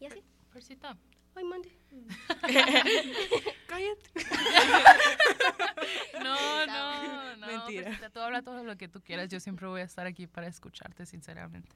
Y 0.00 0.06
así. 0.06 0.22
Persita, 0.52 0.96
Ay, 1.36 1.44
mande. 1.44 1.70
Cállate. 3.66 4.10
No, 6.22 6.66
no, 6.66 7.36
no. 7.36 7.46
Mentira. 7.46 7.84
Persita, 7.84 8.10
tú 8.10 8.20
habla 8.20 8.42
todo 8.42 8.62
lo 8.64 8.76
que 8.76 8.88
tú 8.88 9.00
quieras. 9.00 9.28
Yo 9.28 9.40
siempre 9.40 9.66
voy 9.66 9.80
a 9.80 9.84
estar 9.84 10.06
aquí 10.06 10.26
para 10.26 10.46
escucharte, 10.46 11.06
sinceramente. 11.06 11.68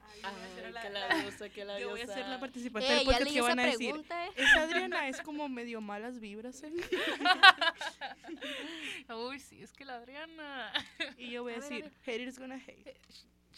que 0.82 0.90
labiosa, 0.90 1.48
que 1.48 1.66
Yo 1.80 1.90
voy 1.90 2.00
a 2.02 2.06
ser 2.06 2.26
la 2.26 2.38
participante 2.40 2.88
Eh, 2.88 2.94
del 2.96 3.04
podcast 3.04 3.24
que 3.24 3.38
esa 3.38 3.42
van 3.48 3.58
a 3.58 3.64
decir. 3.64 3.78
pregunta, 3.90 4.26
eh. 4.26 4.30
Esa 4.36 4.62
Adriana 4.62 5.08
es 5.08 5.20
como 5.22 5.48
medio 5.48 5.80
malas 5.80 6.20
vibras, 6.20 6.62
¿eh? 6.62 6.72
Uy, 9.14 9.40
sí, 9.40 9.62
es 9.62 9.72
que 9.72 9.84
la 9.84 9.96
Adriana. 9.96 10.72
Y 11.16 11.30
yo 11.30 11.42
voy 11.42 11.54
a, 11.54 11.56
A 11.56 11.60
ver, 11.60 11.66
a 11.66 11.68
decir, 11.68 11.84
ver. 11.84 11.92
haters 12.04 12.38
gonna 12.38 12.56
hate. 12.56 12.96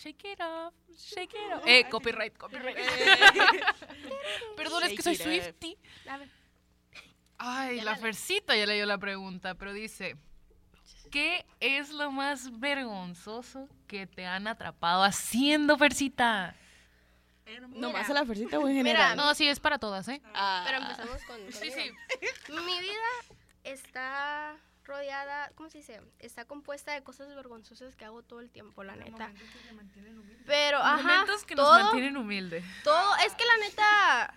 Shake 0.03 0.33
it 0.33 0.41
off, 0.41 0.73
shake 0.97 1.35
it 1.35 1.53
off. 1.53 1.63
Eh, 1.67 1.85
copyright, 1.91 2.35
copyright. 2.39 2.75
Perdón, 4.57 4.85
es 4.85 4.97
que 4.97 5.03
soy. 5.03 5.17
Swifty. 5.17 5.77
Ay, 7.37 7.83
la. 7.83 7.97
Fercita 7.97 8.57
ya 8.57 8.65
leyó 8.65 8.87
la 8.87 8.97
pregunta, 8.97 9.57
pero 9.57 9.75
dice, 9.75 10.17
¿qué 11.11 11.45
es 11.61 11.91
lo 11.91 12.11
más 12.11 12.59
vergonzoso 12.59 13.69
que 13.87 14.07
te 14.07 14.25
han 14.25 14.47
atrapado 14.47 15.03
haciendo, 15.03 15.77
Fercita? 15.77 16.55
Nomás 17.69 18.09
a 18.09 18.15
la 18.15 18.25
fercita 18.25 18.59
o 18.59 18.69
en 18.69 18.77
Mira, 18.77 18.85
general. 18.85 19.17
No, 19.19 19.35
sí, 19.35 19.49
es 19.49 19.61
para 19.61 19.79
todas, 19.79 20.09
¿eh? 20.09 20.23
Ah, 20.35 20.63
Pero 20.65 20.79
empezamos 20.79 21.23
con. 21.25 21.53
Sí, 21.53 21.71
sí. 21.71 21.91
Mi 22.53 22.81
vida 22.81 23.37
está 23.65 24.57
rodeada, 24.91 25.51
¿cómo 25.55 25.71
se 25.71 25.79
dice? 25.79 26.03
Está 26.19 26.45
compuesta 26.45 26.93
de 26.93 27.03
cosas 27.03 27.35
vergonzosas 27.35 27.95
que 27.97 28.05
hago 28.05 28.23
todo 28.23 28.41
el 28.41 28.51
tiempo, 28.51 28.85
la 28.85 28.97
neta. 28.97 29.33
Pero, 30.47 30.79
ajá, 30.79 31.03
Momentos 31.03 31.45
que 31.45 31.55
nos 31.55 31.69
mantienen 31.83 32.17
humildes. 32.17 32.65
todo, 32.85 33.17
es 33.25 33.35
que 33.35 33.45
la 33.45 33.57
neta, 33.67 34.35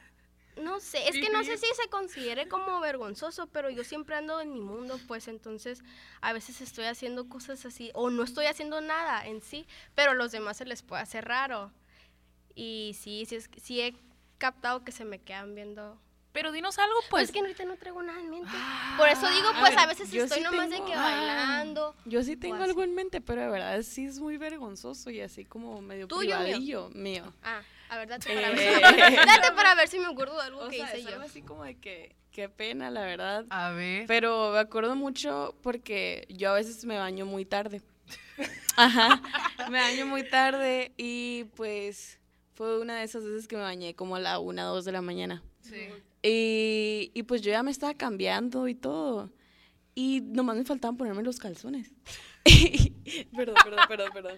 no 0.62 0.80
sé, 0.80 1.08
es 1.10 1.16
que 1.16 1.30
no 1.30 1.44
sé 1.44 1.58
si 1.58 1.66
se 1.76 1.90
considere 1.90 2.48
como 2.48 2.80
vergonzoso, 2.80 3.48
pero 3.48 3.70
yo 3.70 3.84
siempre 3.84 4.16
ando 4.16 4.40
en 4.40 4.54
mi 4.54 4.62
mundo, 4.62 5.00
pues 5.08 5.28
entonces 5.28 5.84
a 6.22 6.32
veces 6.34 6.62
estoy 6.62 6.86
haciendo 6.86 7.28
cosas 7.28 7.66
así, 7.66 7.92
o 7.96 8.10
no 8.10 8.24
estoy 8.24 8.46
haciendo 8.46 8.80
nada 8.80 9.26
en 9.26 9.42
sí, 9.42 9.68
pero 9.96 10.12
a 10.12 10.14
los 10.16 10.32
demás 10.32 10.58
se 10.58 10.66
les 10.66 10.84
puede 10.84 11.02
hacer 11.02 11.26
raro. 11.26 11.72
Y 12.56 12.96
sí, 13.00 13.26
sí, 13.26 13.36
es, 13.36 13.50
sí 13.62 13.82
he 13.82 13.96
captado 14.38 14.84
que 14.84 14.92
se 14.92 15.06
me 15.06 15.20
quedan 15.20 15.56
viendo. 15.56 16.00
Pero 16.34 16.52
dinos 16.52 16.78
algo, 16.80 16.96
Pues 17.02 17.10
pues. 17.10 17.24
es 17.26 17.32
que 17.32 17.40
ahorita 17.40 17.64
no 17.66 17.78
traigo 17.78 18.02
nada 18.04 18.20
en 18.20 18.30
mente. 18.30 18.50
Por 18.98 19.08
eso 19.08 19.30
digo, 19.30 19.50
A 19.50 19.60
pues 19.60 19.70
ver, 19.70 19.80
a 19.80 19.86
veces 19.86 20.12
estoy 20.14 20.40
sí 20.40 20.44
nomás 20.44 20.68
tengo- 20.70 20.86
de 20.86 20.92
que 20.92 20.98
ah, 20.98 21.02
bailando. 21.04 21.96
Yo 22.06 22.24
sí 22.24 22.36
tengo 22.36 22.56
así. 22.56 22.64
algo 22.64 22.84
en 22.84 22.96
mente, 22.96 23.22
pero 23.22 23.42
de 23.42 23.50
verdad 23.50 23.82
sí 23.84 24.06
es 24.06 24.20
muy 24.20 24.38
vergonzoso 24.38 25.12
y 25.12 25.22
así 25.22 25.46
como 25.46 25.80
medio 25.82 26.08
¿Tuyo, 26.08 26.36
mío? 26.36 26.44
privadillo 26.44 26.90
mío. 26.90 27.34
Ah, 27.44 27.62
a 27.90 27.98
ver, 28.00 28.08
date 28.10 28.34
para, 28.34 28.50
Eh. 28.50 28.56
ver, 28.56 28.84
si 28.84 28.84
me, 29.20 29.26
date 29.26 29.52
para 29.56 29.76
ver 29.76 29.88
si 29.88 30.00
me 30.00 30.08
acuerdo 30.08 30.36
de 30.38 30.42
algo 30.44 30.62
O 30.66 30.70
que 30.70 30.78
sea, 30.78 30.86
hice 30.88 30.98
es 30.98 31.04
yo. 31.04 31.10
algo 31.12 31.24
así 31.24 31.42
como 31.44 31.64
de 31.66 31.76
que 31.78 32.16
qué 32.32 32.50
pena, 32.50 32.90
la 32.90 33.02
verdad. 33.02 33.46
A 33.52 33.70
ver. 33.70 34.06
Pero 34.08 34.52
me 34.54 34.60
acuerdo 34.60 34.96
mucho 34.96 35.56
porque 35.62 36.26
yo 36.30 36.50
a 36.50 36.54
veces 36.56 36.84
me 36.86 36.98
baño 36.98 37.28
muy 37.28 37.46
tarde. 37.46 37.84
Ajá, 38.76 39.22
me 39.70 39.80
baño 39.80 40.08
muy 40.08 40.28
tarde 40.28 40.94
y 40.98 41.44
pues 41.56 42.20
fue 42.56 42.80
una 42.80 42.98
de 42.98 43.04
esas 43.04 43.24
veces 43.24 43.48
que 43.48 43.56
me 43.56 43.62
bañé 43.62 43.94
como 43.96 44.16
a 44.16 44.20
la 44.20 44.40
una, 44.40 44.64
dos 44.64 44.84
de 44.84 44.92
la 44.92 45.02
mañana. 45.04 45.44
Sí. 45.62 45.88
Y, 46.24 47.12
y 47.14 47.24
pues 47.24 47.42
yo 47.42 47.52
ya 47.52 47.64
me 47.64 47.72
estaba 47.72 47.94
cambiando 47.94 48.68
y 48.68 48.76
todo. 48.76 49.30
Y 49.96 50.22
nomás 50.22 50.58
me 50.58 50.64
faltaban 50.64 50.98
ponerme 50.98 51.22
los 51.22 51.38
calzones. 51.38 51.92
perdón, 53.36 53.56
perdón, 53.64 53.80
perdón, 53.88 54.10
perdón. 54.14 54.38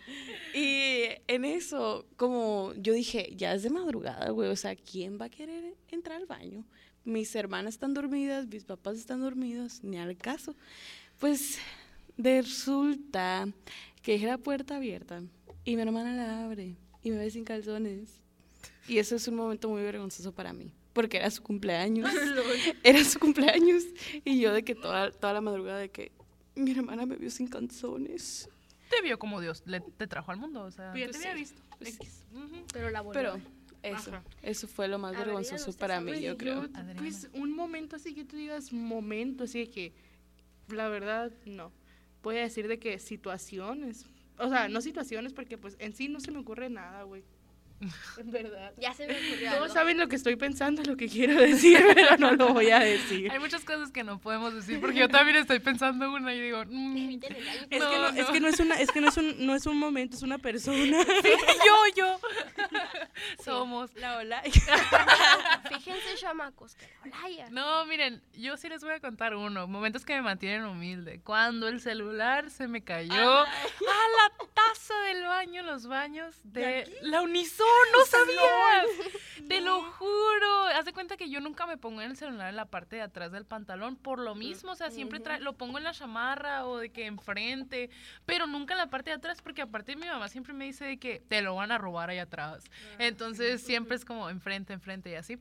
Y 0.54 1.06
en 1.28 1.46
eso, 1.46 2.06
como 2.18 2.74
yo 2.76 2.94
dije, 2.94 3.34
ya 3.36 3.54
es 3.54 3.64
de 3.64 3.70
madrugada, 3.70 4.30
güey. 4.32 4.50
O 4.50 4.56
sea, 4.56 4.76
¿quién 4.76 5.20
va 5.20 5.26
a 5.26 5.30
querer 5.30 5.76
entrar 5.90 6.18
al 6.18 6.26
baño? 6.26 6.66
Mis 7.04 7.34
hermanas 7.36 7.76
están 7.76 7.94
dormidas, 7.94 8.48
mis 8.48 8.66
papás 8.66 8.98
están 8.98 9.22
dormidos, 9.22 9.84
ni 9.84 9.98
al 9.98 10.18
caso. 10.18 10.56
Pues 11.20 11.60
resulta 12.18 13.48
que 14.02 14.14
dejé 14.14 14.28
la 14.28 14.38
puerta 14.38 14.78
abierta 14.78 15.24
y 15.64 15.76
mi 15.76 15.82
hermana 15.82 16.16
la 16.16 16.46
abre 16.46 16.76
y 17.02 17.12
me 17.12 17.18
ve 17.18 17.30
sin 17.32 17.44
calzones. 17.44 18.22
Y 18.88 18.98
eso 19.00 19.16
es 19.16 19.28
un 19.28 19.36
momento 19.36 19.70
muy 19.70 19.82
vergonzoso 19.82 20.32
para 20.32 20.54
mí, 20.54 20.74
porque 20.96 21.18
era 21.18 21.30
su 21.30 21.44
cumpleaños. 21.44 22.10
era 22.84 23.04
su 23.04 23.20
cumpleaños 23.20 23.84
y 24.24 24.40
yo 24.40 24.54
de 24.54 24.64
que 24.64 24.74
toda, 24.74 25.12
toda 25.12 25.34
la 25.34 25.42
madrugada 25.42 25.78
de 25.78 25.90
que 25.90 26.14
mi 26.56 26.72
hermana 26.72 27.06
me 27.06 27.18
vio 27.18 27.30
sin 27.30 27.48
calzones. 27.48 28.50
Te 28.90 29.02
vio 29.02 29.20
como 29.20 29.42
Dios 29.42 29.62
le, 29.66 29.82
te 29.82 30.08
trajo 30.08 30.32
al 30.32 30.38
mundo, 30.38 30.64
o 30.64 30.72
sea. 30.72 30.94
Pues 30.94 31.12
te 31.12 31.18
había 31.18 31.34
sí, 31.34 31.40
visto. 31.40 31.62
pues 31.78 31.96
X. 31.96 32.24
Ujú. 32.34 32.64
Pero 32.72 32.90
la 32.92 33.02
volvió. 33.02 33.22
Pero 33.22 33.42
eso, 33.84 34.12
Ajá. 34.12 34.24
eso 34.42 34.68
fue 34.70 34.88
lo 34.88 34.98
más 34.98 35.12
vergonzoso 35.18 35.74
para 35.74 36.00
¿ustedes 36.00 36.20
mí, 36.22 36.26
yo 36.26 36.38
Pues, 36.38 36.42
creo. 36.44 36.62
Adriana. 36.62 36.96
Pues 36.98 37.28
un 37.34 37.52
momento 37.54 37.98
así 37.98 38.16
que 38.16 38.24
tú 38.24 38.38
digas, 38.38 38.72
momento 38.72 39.44
así 39.44 39.60
de 39.60 39.70
que, 39.70 39.94
la 40.70 40.88
verdad, 40.88 41.30
no. 41.46 41.74
Voy 42.24 42.38
a 42.38 42.42
decir 42.42 42.70
de 42.70 42.80
que 42.80 42.98
situaciones, 43.00 44.06
o 44.38 44.50
sea, 44.50 44.70
no 44.70 44.80
situaciones 44.80 45.34
porque 45.34 45.58
pues 45.58 45.76
en 45.80 45.94
sí 45.94 46.08
no 46.08 46.22
se 46.22 46.32
me 46.32 46.40
ocurre 46.40 46.70
nada, 46.70 47.04
güey. 47.04 47.24
En 48.18 48.32
verdad. 48.32 48.74
Ya 48.78 48.94
se 48.94 49.06
me 49.08 49.14
ocurrió 49.14 49.50
Todos 49.52 49.64
algo. 49.64 49.74
saben 49.74 49.98
lo 49.98 50.08
que 50.08 50.16
estoy 50.16 50.36
pensando, 50.36 50.82
lo 50.84 50.96
que 50.96 51.08
quiero 51.10 51.40
decir, 51.40 51.84
pero 51.96 52.18
no 52.18 52.32
lo 52.32 52.54
voy 52.54 52.72
a 52.72 52.80
decir. 52.80 53.32
Hay 53.32 53.40
muchas 53.40 53.64
cosas 53.66 53.92
que 53.92 54.04
no 54.04 54.20
podemos 54.20 54.54
decir 54.54 54.80
porque 54.80 55.00
yo 55.00 55.10
también 55.10 55.38
estoy 55.38 55.60
pensando 55.60 56.12
una 56.12 56.34
y 56.34 56.40
digo, 56.42 56.64
mm. 56.66 57.20
Es, 57.70 57.80
No, 57.80 57.90
que 57.90 57.98
no, 57.98 58.08
es 58.10 58.28
no. 58.28 58.34
que 58.34 58.40
no 58.40 58.48
es 58.48 58.60
una, 58.60 58.76
es 58.76 58.92
que 58.92 59.02
no 59.02 59.10
es 59.10 59.18
un, 59.18 59.46
no 59.46 59.56
es 59.56 59.66
un 59.66 59.78
momento, 59.78 60.16
es 60.16 60.24
una 60.24 60.38
persona. 60.38 60.98
yo, 61.66 61.76
yo. 61.96 62.20
Somos. 63.44 63.94
La 63.96 64.18
ola. 64.18 64.42
Fíjense, 65.70 66.16
chamacos, 66.18 66.76
que 66.76 66.86
la 66.88 67.18
Olaya. 67.18 67.50
No, 67.50 67.86
miren, 67.86 68.22
yo 68.34 68.58
sí 68.58 68.70
les 68.70 68.82
voy 68.84 68.94
a 68.94 69.00
contar 69.00 69.36
uno. 69.36 69.68
Momentos 69.68 70.06
que 70.06 70.14
me 70.16 70.22
mantienen 70.22 70.66
humilde. 70.66 71.20
Cuando 71.24 71.68
el 71.68 71.82
celular 71.82 72.50
se 72.50 72.68
me 72.68 72.84
cayó 72.84 73.42
a 73.42 73.46
la 73.46 74.38
taza 74.76 74.94
del 75.08 75.24
baño, 75.24 75.64
los 75.64 75.88
baños 75.88 76.36
de, 76.44 76.86
la 77.02 77.22
Unison, 77.22 77.66
no 77.98 78.06
sabías. 78.06 78.86
Te 79.48 79.62
lo 79.62 79.82
juro. 79.82 80.66
Haz 80.76 80.86
de 80.86 80.94
cuenta 80.94 81.18
que 81.18 81.30
yo 81.30 81.40
nunca 81.40 81.66
me 81.66 81.78
pongo 81.78 82.02
en 82.02 82.12
el 82.12 82.18
celular 82.18 82.50
en 82.50 82.56
la 82.56 82.66
parte 82.66 82.98
de 82.98 83.02
atrás 83.04 83.32
del 83.32 83.46
pantalón 83.46 83.96
por 83.96 84.20
lo 84.20 84.36
mismo. 84.36 84.72
O 84.72 84.76
sea, 84.76 84.92
siempre 84.92 85.22
tra- 85.22 85.40
lo 85.40 85.54
pongo 85.54 85.78
en 85.78 85.84
la 85.84 85.94
chamarra 85.94 86.66
o 86.66 86.78
de 86.78 86.90
que 86.90 87.06
enfrente, 87.06 87.90
pero 88.26 88.48
nunca 88.48 88.74
en 88.74 88.80
la 88.80 88.88
parte 88.88 89.12
de 89.12 89.16
atrás 89.16 89.42
porque 89.42 89.62
aparte 89.62 89.96
mi 89.96 90.08
mamá 90.08 90.28
siempre 90.30 90.54
me 90.54 90.66
dice 90.66 90.86
de 90.86 90.98
que 90.98 91.22
te 91.28 91.42
lo 91.42 91.56
van 91.56 91.72
a 91.72 91.78
robar 91.78 92.10
ahí 92.10 92.20
atrás. 92.20 92.64
Entonces 93.00 93.62
siempre 93.62 93.96
es 93.96 94.06
como 94.06 94.30
enfrente, 94.30 94.74
enfrente 94.74 95.12
y 95.12 95.16
así. 95.16 95.38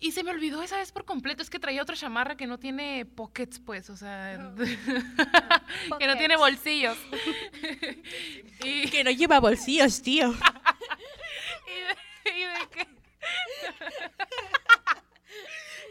Y 0.00 0.12
se 0.12 0.22
me 0.22 0.30
olvidó 0.30 0.62
esa 0.62 0.76
vez 0.76 0.92
por 0.92 1.04
completo. 1.04 1.42
Es 1.42 1.50
que 1.50 1.58
traía 1.58 1.82
otra 1.82 1.96
chamarra 1.96 2.36
que 2.36 2.46
no 2.46 2.58
tiene 2.58 3.06
pockets, 3.06 3.58
pues, 3.60 3.88
o 3.90 3.96
sea, 3.96 4.52
que 5.98 6.06
no 6.06 6.16
tiene 6.16 6.36
Pockets. 6.36 6.38
bolsillos. 6.38 6.98
y, 8.64 8.90
Que 8.90 9.04
no 9.04 9.10
lleva 9.10 9.40
bolsillos, 9.40 10.02
tío. 10.02 10.28
y 11.66 12.30
de, 12.30 12.38
y 12.38 12.44
de 12.44 12.68
que. 12.70 12.80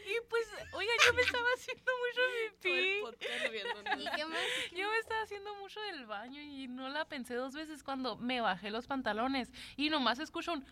y 0.10 0.22
pues, 0.29 0.48
oiga, 0.74 0.91
yo 1.07 1.13
me 1.13 1.22
estaba 1.22 1.48
haciendo 1.57 1.91
mucho 2.03 2.22
pipí. 2.62 3.01
¿Y 4.03 4.15
qué 4.15 4.25
más? 4.25 4.41
Yo 4.75 4.89
me 4.89 4.98
estaba 5.00 5.21
haciendo 5.23 5.56
mucho 5.56 5.80
del 5.82 6.06
baño 6.06 6.41
y 6.41 6.67
no 6.67 6.89
la 6.89 7.06
pensé 7.06 7.34
dos 7.36 7.54
veces 7.54 7.84
cuando 7.84 8.15
me 8.17 8.41
bajé 8.41 8.69
los 8.69 8.86
pantalones 8.86 9.51
y 9.75 9.89
nomás 9.89 10.19
escucho 10.19 10.54
un... 10.54 10.65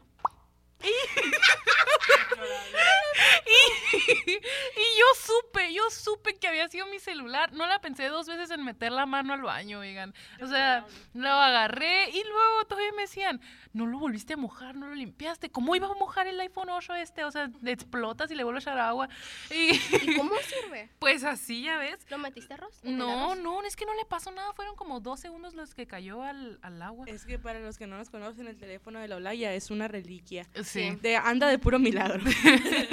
y, 4.28 4.32
y 4.32 5.00
yo 5.00 5.06
supe, 5.16 5.74
yo 5.74 5.90
supe 5.90 6.36
que 6.36 6.48
había 6.48 6.68
sido 6.68 6.86
mi 6.88 7.00
celular. 7.00 7.54
No 7.54 7.68
la 7.68 7.80
pensé 7.80 8.08
dos 8.08 8.28
veces 8.28 8.52
en 8.52 8.64
meter 8.64 8.92
la 8.92 9.06
mano 9.06 9.34
al 9.34 9.42
baño, 9.42 9.80
oigan. 9.80 10.14
O 10.42 10.48
sea, 10.48 10.86
lo 11.14 11.30
agarré 11.30 12.10
y 12.10 12.24
luego 12.24 12.66
todavía 12.68 12.92
me 12.94 13.04
decían, 13.04 13.42
no 13.74 13.86
lo 13.86 14.00
volviste 14.00 14.34
a 14.34 14.38
mojar, 14.38 14.76
no 14.76 14.88
lo 14.88 14.96
limpiaste. 14.96 15.50
¿Cómo 15.50 15.76
iba 15.76 15.88
a 15.88 15.94
mojar 15.96 16.28
el 16.28 16.40
iPhone 16.40 16.70
8 16.70 16.96
este? 16.96 17.24
O 17.24 17.32
sea, 17.32 17.50
explotas 17.66 18.30
y 18.32 18.36
le 18.36 18.44
vuelve 18.44 18.60
a 18.60 18.62
echar 18.62 18.78
agua. 18.80 19.08
Y 19.50 19.72
¿Y 19.76 20.16
cómo 20.18 20.32
sirve? 20.64 20.90
pues 21.00 21.24
así, 21.24 21.64
ya 21.64 21.78
ves. 21.78 22.00
¿Lo 22.10 22.18
metiste 22.18 22.54
arroz? 22.54 22.74
¿En 22.84 22.92
el 22.94 22.98
No, 22.98 23.36
no, 23.36 23.64
es 23.64 23.76
que 23.76 23.86
no 23.86 23.94
le 23.96 24.06
pasó 24.06 24.32
nada. 24.32 24.52
Fueron 24.54 24.76
como 24.76 25.00
dos 25.00 25.20
segundos 25.20 25.54
los 25.54 25.74
que 25.74 25.88
cayó 25.88 26.24
al, 26.24 26.60
al 26.62 26.82
agua. 26.82 27.06
Es 27.08 27.26
que 27.26 27.40
para 27.40 27.60
los 27.60 27.78
que 27.78 27.88
no 27.88 27.98
nos 27.98 28.10
conocen, 28.10 28.48
el 28.48 28.58
teléfono 28.58 29.00
de 29.00 29.08
la 29.08 29.16
Olaya 29.18 29.54
es 29.54 29.72
una 29.72 29.88
reliquia. 29.88 30.46
Sí. 30.64 30.98
De, 31.02 31.16
anda 31.16 31.48
de 31.48 31.60
puro 31.60 31.80
milagro. 31.80 32.22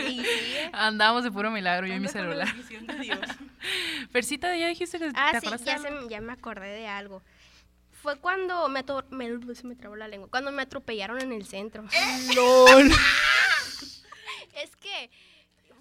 Sí. 0.08 0.22
Andamos 0.72 1.24
de 1.24 1.30
puro 1.30 1.50
milagro, 1.50 1.86
yo 1.86 1.94
y 1.94 2.00
mi 2.00 2.08
celular. 2.08 2.48
de 2.54 2.94
Dios. 2.98 3.18
Persita, 4.12 4.56
ya 4.56 4.68
dijiste 4.68 4.98
que 4.98 5.10
Ah, 5.14 5.32
te 5.32 5.40
sí, 5.40 5.46
ya, 5.64 5.78
se 5.78 5.90
ya 6.08 6.20
me 6.20 6.32
acordé 6.32 6.68
de 6.68 6.86
algo. 6.86 7.22
Fue 8.02 8.16
cuando 8.18 8.68
me, 8.68 8.84
ator- 8.84 9.06
me, 9.10 9.54
se 9.54 9.66
me 9.66 9.74
trabó 9.74 9.96
la 9.96 10.08
lengua. 10.08 10.28
Cuando 10.30 10.52
me 10.52 10.62
atropellaron 10.62 11.20
en 11.20 11.32
el 11.32 11.46
centro. 11.46 11.84
LOL. 12.34 12.90
Es 14.54 14.74
que 14.76 15.10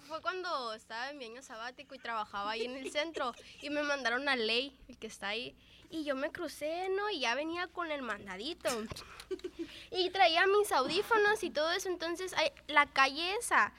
fue 0.06 0.20
cuando 0.22 0.72
estaba 0.74 1.10
en 1.10 1.18
mi 1.18 1.26
año 1.26 1.42
sabático 1.42 1.94
y 1.94 1.98
trabajaba 1.98 2.52
ahí 2.52 2.64
en 2.64 2.76
el 2.76 2.90
centro 2.90 3.34
y 3.62 3.70
me 3.70 3.82
mandaron 3.82 4.28
a 4.28 4.36
ley, 4.36 4.76
el 4.88 4.96
que 4.98 5.06
está 5.06 5.28
ahí. 5.28 5.54
Y 5.90 6.04
yo 6.04 6.14
me 6.16 6.30
crucé, 6.30 6.88
¿no? 6.90 7.08
Y 7.10 7.20
ya 7.20 7.34
venía 7.34 7.66
con 7.68 7.90
el 7.90 8.02
mandadito. 8.02 8.68
Y 9.90 10.10
traía 10.10 10.46
mis 10.46 10.70
audífonos 10.72 11.42
y 11.42 11.50
todo 11.50 11.70
eso. 11.72 11.88
Entonces, 11.88 12.34
hay- 12.34 12.52
la 12.66 12.86
calle 12.86 13.34
esa 13.36 13.72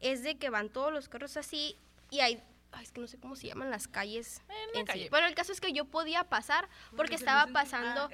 es 0.00 0.22
de 0.22 0.36
que 0.36 0.50
van 0.50 0.68
todos 0.68 0.92
los 0.92 1.08
carros 1.08 1.36
así 1.36 1.76
y 2.10 2.20
hay... 2.20 2.42
ay, 2.76 2.84
es 2.84 2.92
que 2.92 3.00
no 3.00 3.06
sé 3.06 3.18
cómo 3.18 3.36
se 3.36 3.46
llaman 3.46 3.70
las 3.70 3.88
calles. 3.88 4.42
En 4.48 4.86
la 4.86 4.92
en 4.92 5.00
sí. 5.00 5.08
el 5.10 5.34
caso 5.34 5.52
es 5.52 5.60
que 5.60 5.72
yo 5.72 5.86
podía 5.86 6.24
pasar 6.24 6.68
porque 6.96 7.14
estaba 7.14 7.46
pasando... 7.52 8.08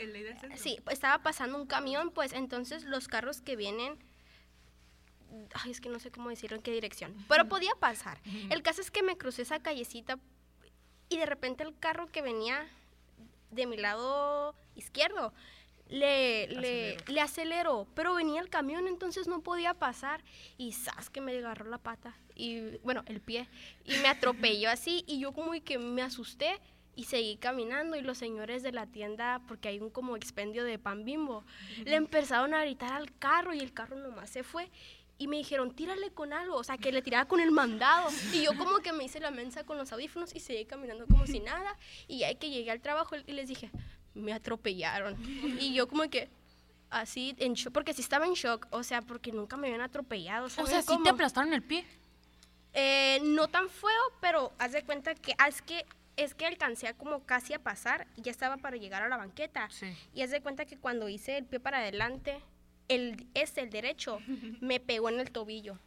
Sí, 0.56 0.78
estaba 0.90 1.22
pasando 1.22 1.58
un 1.58 1.66
camión, 1.66 2.10
pues 2.10 2.32
entonces 2.32 2.84
los 2.84 3.08
carros 3.08 3.40
que 3.40 3.56
vienen, 3.56 3.98
ay, 5.54 5.72
es 5.72 5.80
que 5.80 5.88
no 5.88 5.98
sé 5.98 6.10
cómo 6.10 6.30
decirlo 6.30 6.56
en 6.56 6.62
qué 6.62 6.72
dirección, 6.72 7.14
pero 7.28 7.48
podía 7.48 7.74
pasar. 7.74 8.20
El 8.50 8.62
caso 8.62 8.80
es 8.80 8.90
que 8.90 9.02
me 9.02 9.16
crucé 9.16 9.42
esa 9.42 9.60
callecita 9.60 10.18
y 11.08 11.18
de 11.18 11.26
repente 11.26 11.64
el 11.64 11.78
carro 11.78 12.06
que 12.06 12.22
venía 12.22 12.68
de 13.50 13.66
mi 13.66 13.76
lado 13.76 14.54
izquierdo 14.74 15.34
le, 15.92 16.48
le, 16.48 16.96
le 17.06 17.20
aceleró, 17.20 17.86
pero 17.94 18.14
venía 18.14 18.40
el 18.40 18.48
camión, 18.48 18.88
entonces 18.88 19.28
no 19.28 19.42
podía 19.42 19.74
pasar 19.74 20.24
y 20.56 20.72
¡zas! 20.72 21.10
que 21.10 21.20
me 21.20 21.36
agarró 21.36 21.68
la 21.68 21.76
pata 21.76 22.16
y 22.34 22.78
bueno, 22.78 23.02
el 23.06 23.20
pie 23.20 23.46
y 23.84 23.98
me 23.98 24.08
atropelló 24.08 24.70
así 24.70 25.04
y 25.06 25.20
yo 25.20 25.32
como 25.32 25.52
que 25.62 25.78
me 25.78 26.00
asusté 26.00 26.58
y 26.96 27.04
seguí 27.04 27.36
caminando 27.36 27.96
y 27.96 28.00
los 28.00 28.16
señores 28.16 28.62
de 28.62 28.72
la 28.72 28.86
tienda, 28.86 29.42
porque 29.48 29.68
hay 29.68 29.80
un 29.80 29.90
como 29.90 30.16
expendio 30.16 30.64
de 30.64 30.78
pan 30.78 31.04
bimbo, 31.04 31.44
le 31.84 31.96
empezaron 31.96 32.54
a 32.54 32.62
gritar 32.62 32.92
al 32.92 33.14
carro 33.18 33.54
y 33.54 33.60
el 33.60 33.72
carro 33.72 33.96
nomás 33.96 34.30
se 34.30 34.42
fue. 34.42 34.70
Y 35.18 35.28
me 35.28 35.36
dijeron, 35.36 35.74
tírale 35.74 36.10
con 36.10 36.32
algo, 36.32 36.56
o 36.56 36.64
sea, 36.64 36.78
que 36.78 36.90
le 36.90 37.00
tirara 37.00 37.26
con 37.26 37.38
el 37.38 37.52
mandado. 37.52 38.10
Y 38.32 38.42
yo 38.42 38.56
como 38.56 38.78
que 38.78 38.92
me 38.92 39.04
hice 39.04 39.20
la 39.20 39.30
mensa 39.30 39.64
con 39.64 39.78
los 39.78 39.92
audífonos 39.92 40.34
y 40.34 40.40
seguí 40.40 40.64
caminando 40.64 41.06
como 41.06 41.26
si 41.26 41.38
nada. 41.38 41.78
Y 42.08 42.18
ya 42.18 42.34
que 42.34 42.50
llegué 42.50 42.72
al 42.72 42.80
trabajo 42.80 43.14
y 43.14 43.32
les 43.32 43.46
dije, 43.46 43.70
me 44.14 44.32
atropellaron. 44.32 45.16
Y 45.60 45.74
yo 45.74 45.88
como 45.88 46.08
que, 46.08 46.28
así, 46.90 47.34
en 47.38 47.54
shock, 47.54 47.72
porque 47.72 47.94
sí 47.94 48.02
estaba 48.02 48.26
en 48.26 48.34
shock, 48.34 48.66
o 48.70 48.82
sea, 48.82 49.02
porque 49.02 49.32
nunca 49.32 49.56
me 49.56 49.68
habían 49.68 49.82
atropellado. 49.82 50.46
O 50.46 50.50
¿saben 50.50 50.70
sea, 50.70 50.82
sí 50.82 50.88
cómo? 50.88 51.02
te 51.02 51.10
aplastaron 51.10 51.52
el 51.52 51.62
pie. 51.62 51.84
Eh, 52.74 53.20
no 53.22 53.48
tan 53.48 53.68
feo, 53.68 53.90
pero 54.20 54.52
haz 54.58 54.72
de 54.72 54.82
cuenta 54.82 55.14
que 55.14 55.34
ah, 55.38 55.48
es 55.48 55.60
que 55.60 55.84
es 56.16 56.34
que 56.34 56.46
alcancé 56.46 56.88
a 56.88 56.94
como 56.94 57.24
casi 57.24 57.54
a 57.54 57.58
pasar 57.58 58.06
y 58.16 58.22
ya 58.22 58.30
estaba 58.30 58.58
para 58.58 58.76
llegar 58.76 59.02
a 59.02 59.08
la 59.08 59.16
banqueta. 59.16 59.68
Sí. 59.70 59.86
Y 60.14 60.22
haz 60.22 60.30
de 60.30 60.40
cuenta 60.42 60.66
que 60.66 60.76
cuando 60.76 61.08
hice 61.08 61.38
el 61.38 61.44
pie 61.44 61.58
para 61.60 61.78
adelante, 61.78 62.40
el 62.88 63.26
este, 63.34 63.62
el 63.62 63.70
derecho, 63.70 64.18
me 64.60 64.80
pegó 64.80 65.08
en 65.08 65.20
el 65.20 65.30
tobillo. 65.30 65.78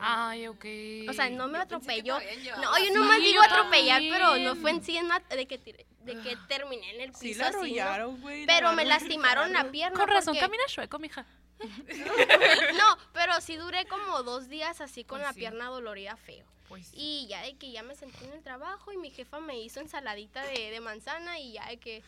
Ay, 0.00 0.46
ok. 0.48 0.64
O 1.08 1.12
sea, 1.12 1.28
no 1.30 1.48
me 1.48 1.58
atropelló. 1.58 2.16
habían 2.16 2.42
llevado 2.42 2.62
No, 2.62 2.78
yo 2.84 2.92
nomás 2.94 3.18
Sí, 3.18 3.24
digo 3.24 3.42
yo 3.42 3.42
atropellar, 3.42 4.00
pero 4.10 4.36
no 4.38 4.56
fue 4.56 4.70
en 4.70 4.82
sí 4.82 4.96
en 4.96 5.06
mat- 5.08 5.28
de 5.28 5.46
que, 5.46 5.58
tiré- 5.58 5.86
de 6.00 6.20
que 6.22 6.36
terminé 6.48 6.94
en 6.94 7.00
el 7.00 7.10
piso 7.12 7.20
Sí 7.20 7.34
la 7.34 7.48
así, 7.48 8.46
Pero 8.46 8.72
me 8.72 8.84
lastimaron 8.84 9.52
la 9.52 9.70
pierna. 9.70 9.98
Con 9.98 10.08
razón, 10.08 10.34
porque- 10.34 10.40
camina 10.40 10.62
chueco, 10.66 10.98
mija. 10.98 11.26
No, 12.78 12.98
pero 13.12 13.40
sí 13.40 13.56
duré 13.56 13.84
como 13.86 14.22
dos 14.22 14.48
días 14.48 14.80
así 14.80 15.04
con 15.04 15.18
Pues 15.18 15.28
la 15.28 15.32
sí. 15.32 15.40
pierna 15.40 15.66
dolorida 15.66 16.16
feo. 16.16 16.46
Pues 16.68 16.90
Y 16.92 17.26
ya 17.28 17.42
de 17.42 17.56
que 17.56 17.70
ya 17.72 17.82
me 17.82 17.94
sentí 17.96 18.24
en 18.24 18.32
el 18.34 18.42
trabajo 18.42 18.92
y 18.92 18.96
mi 18.98 19.10
jefa 19.10 19.40
me 19.40 19.58
hizo 19.58 19.80
ensaladita 19.80 20.42
de, 20.44 20.70
de 20.70 20.80
manzana 20.80 21.38
y 21.38 21.52
ya 21.54 21.66
de 21.66 21.78
que 21.78 22.02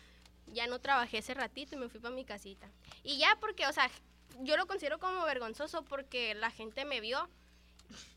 ya 0.48 0.66
no 0.66 0.78
trabajé 0.80 1.18
ese 1.18 1.34
ratito 1.34 1.74
y 1.74 1.78
me 1.78 1.88
fui 1.88 1.98
para 2.00 2.14
mi 2.14 2.24
casita. 2.24 2.68
Y 3.02 3.18
ya 3.18 3.36
porque, 3.40 3.66
o 3.66 3.72
sea, 3.72 3.90
yo 4.40 4.56
lo 4.56 4.66
considero 4.66 4.98
como 4.98 5.24
vergonzoso 5.24 5.82
porque 5.82 6.34
la 6.34 6.50
gente 6.50 6.84
me 6.84 7.00
vio 7.00 7.28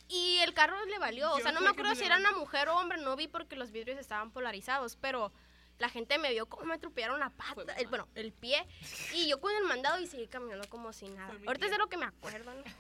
y 0.08 0.38
el 0.40 0.54
carro 0.54 0.84
le 0.86 1.00
valió. 1.00 1.32
O 1.34 1.40
sea, 1.40 1.52
no 1.52 1.62
me 1.62 1.70
acuerdo 1.70 1.96
si 1.96 2.04
era 2.04 2.18
una 2.18 2.32
mujer 2.34 2.70
o 2.70 2.78
hombre, 2.78 2.98
no 3.00 3.16
vi 3.16 3.28
porque 3.28 3.56
los 3.56 3.72
vidrios 3.72 3.98
estaban 4.00 4.32
polarizados, 4.32 4.96
pero 4.96 5.32
la 5.80 5.90
gente 5.90 6.18
me 6.18 6.32
vio 6.32 6.46
como 6.46 6.66
me 6.66 6.76
atropellaron 6.76 7.20
la 7.20 7.30
pata, 7.30 7.74
el, 7.74 7.88
bueno, 7.88 8.08
el 8.16 8.32
pie, 8.32 8.66
y 9.14 9.28
yo 9.28 9.42
con 9.42 9.54
el 9.56 9.64
mandado 9.64 10.00
y 10.00 10.08
seguí 10.08 10.28
caminando 10.28 10.68
como 10.70 10.94
si 10.94 11.08
nada. 11.10 11.34
Ahorita 11.46 11.66
es 11.66 11.72
de 11.72 11.78
lo 11.78 11.88
que 11.88 11.98
me 11.98 12.06
acuerdo, 12.06 12.54
¿no? 12.54 12.64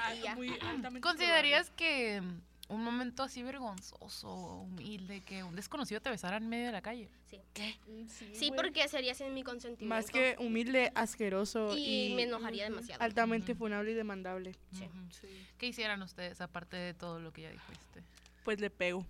Ah, 0.00 0.34
muy 0.34 0.48
altamente 0.48 1.00
¿Considerarías 1.02 1.70
que 1.70 2.22
un 2.68 2.84
momento 2.84 3.22
así 3.22 3.42
vergonzoso, 3.42 4.30
humilde, 4.60 5.22
que 5.22 5.42
un 5.42 5.56
desconocido 5.56 6.00
te 6.00 6.10
besara 6.10 6.36
en 6.36 6.48
medio 6.48 6.66
de 6.66 6.72
la 6.72 6.82
calle? 6.82 7.08
Sí. 7.30 7.40
probable. 7.54 8.08
Sí, 8.34 8.48
güey. 8.48 8.50
porque 8.56 8.88
sería 8.88 9.14
sin 9.14 9.32
mi 9.34 9.42
consentimiento. 9.42 9.94
Más 9.94 10.10
que 10.10 10.36
humilde, 10.38 10.92
asqueroso 10.94 11.76
Y 11.76 12.12
y, 12.12 12.14
me 12.14 12.24
enojaría 12.24 12.64
demasiado. 12.64 13.02
altamente 13.02 13.52
Ujú. 13.52 13.58
funable 13.60 13.92
y 13.92 13.94
demandable. 13.94 14.54
Sí. 14.72 14.86
¿Qué 15.58 15.66
hicieran 15.66 16.02
ustedes 16.02 16.40
aparte 16.40 16.76
de 16.76 16.94
todo 16.94 17.20
lo 17.20 17.32
que 17.32 17.42
ya 17.42 17.50
dijiste? 17.50 18.02
Pues 18.44 18.60
le 18.60 18.70
pego. 18.70 19.04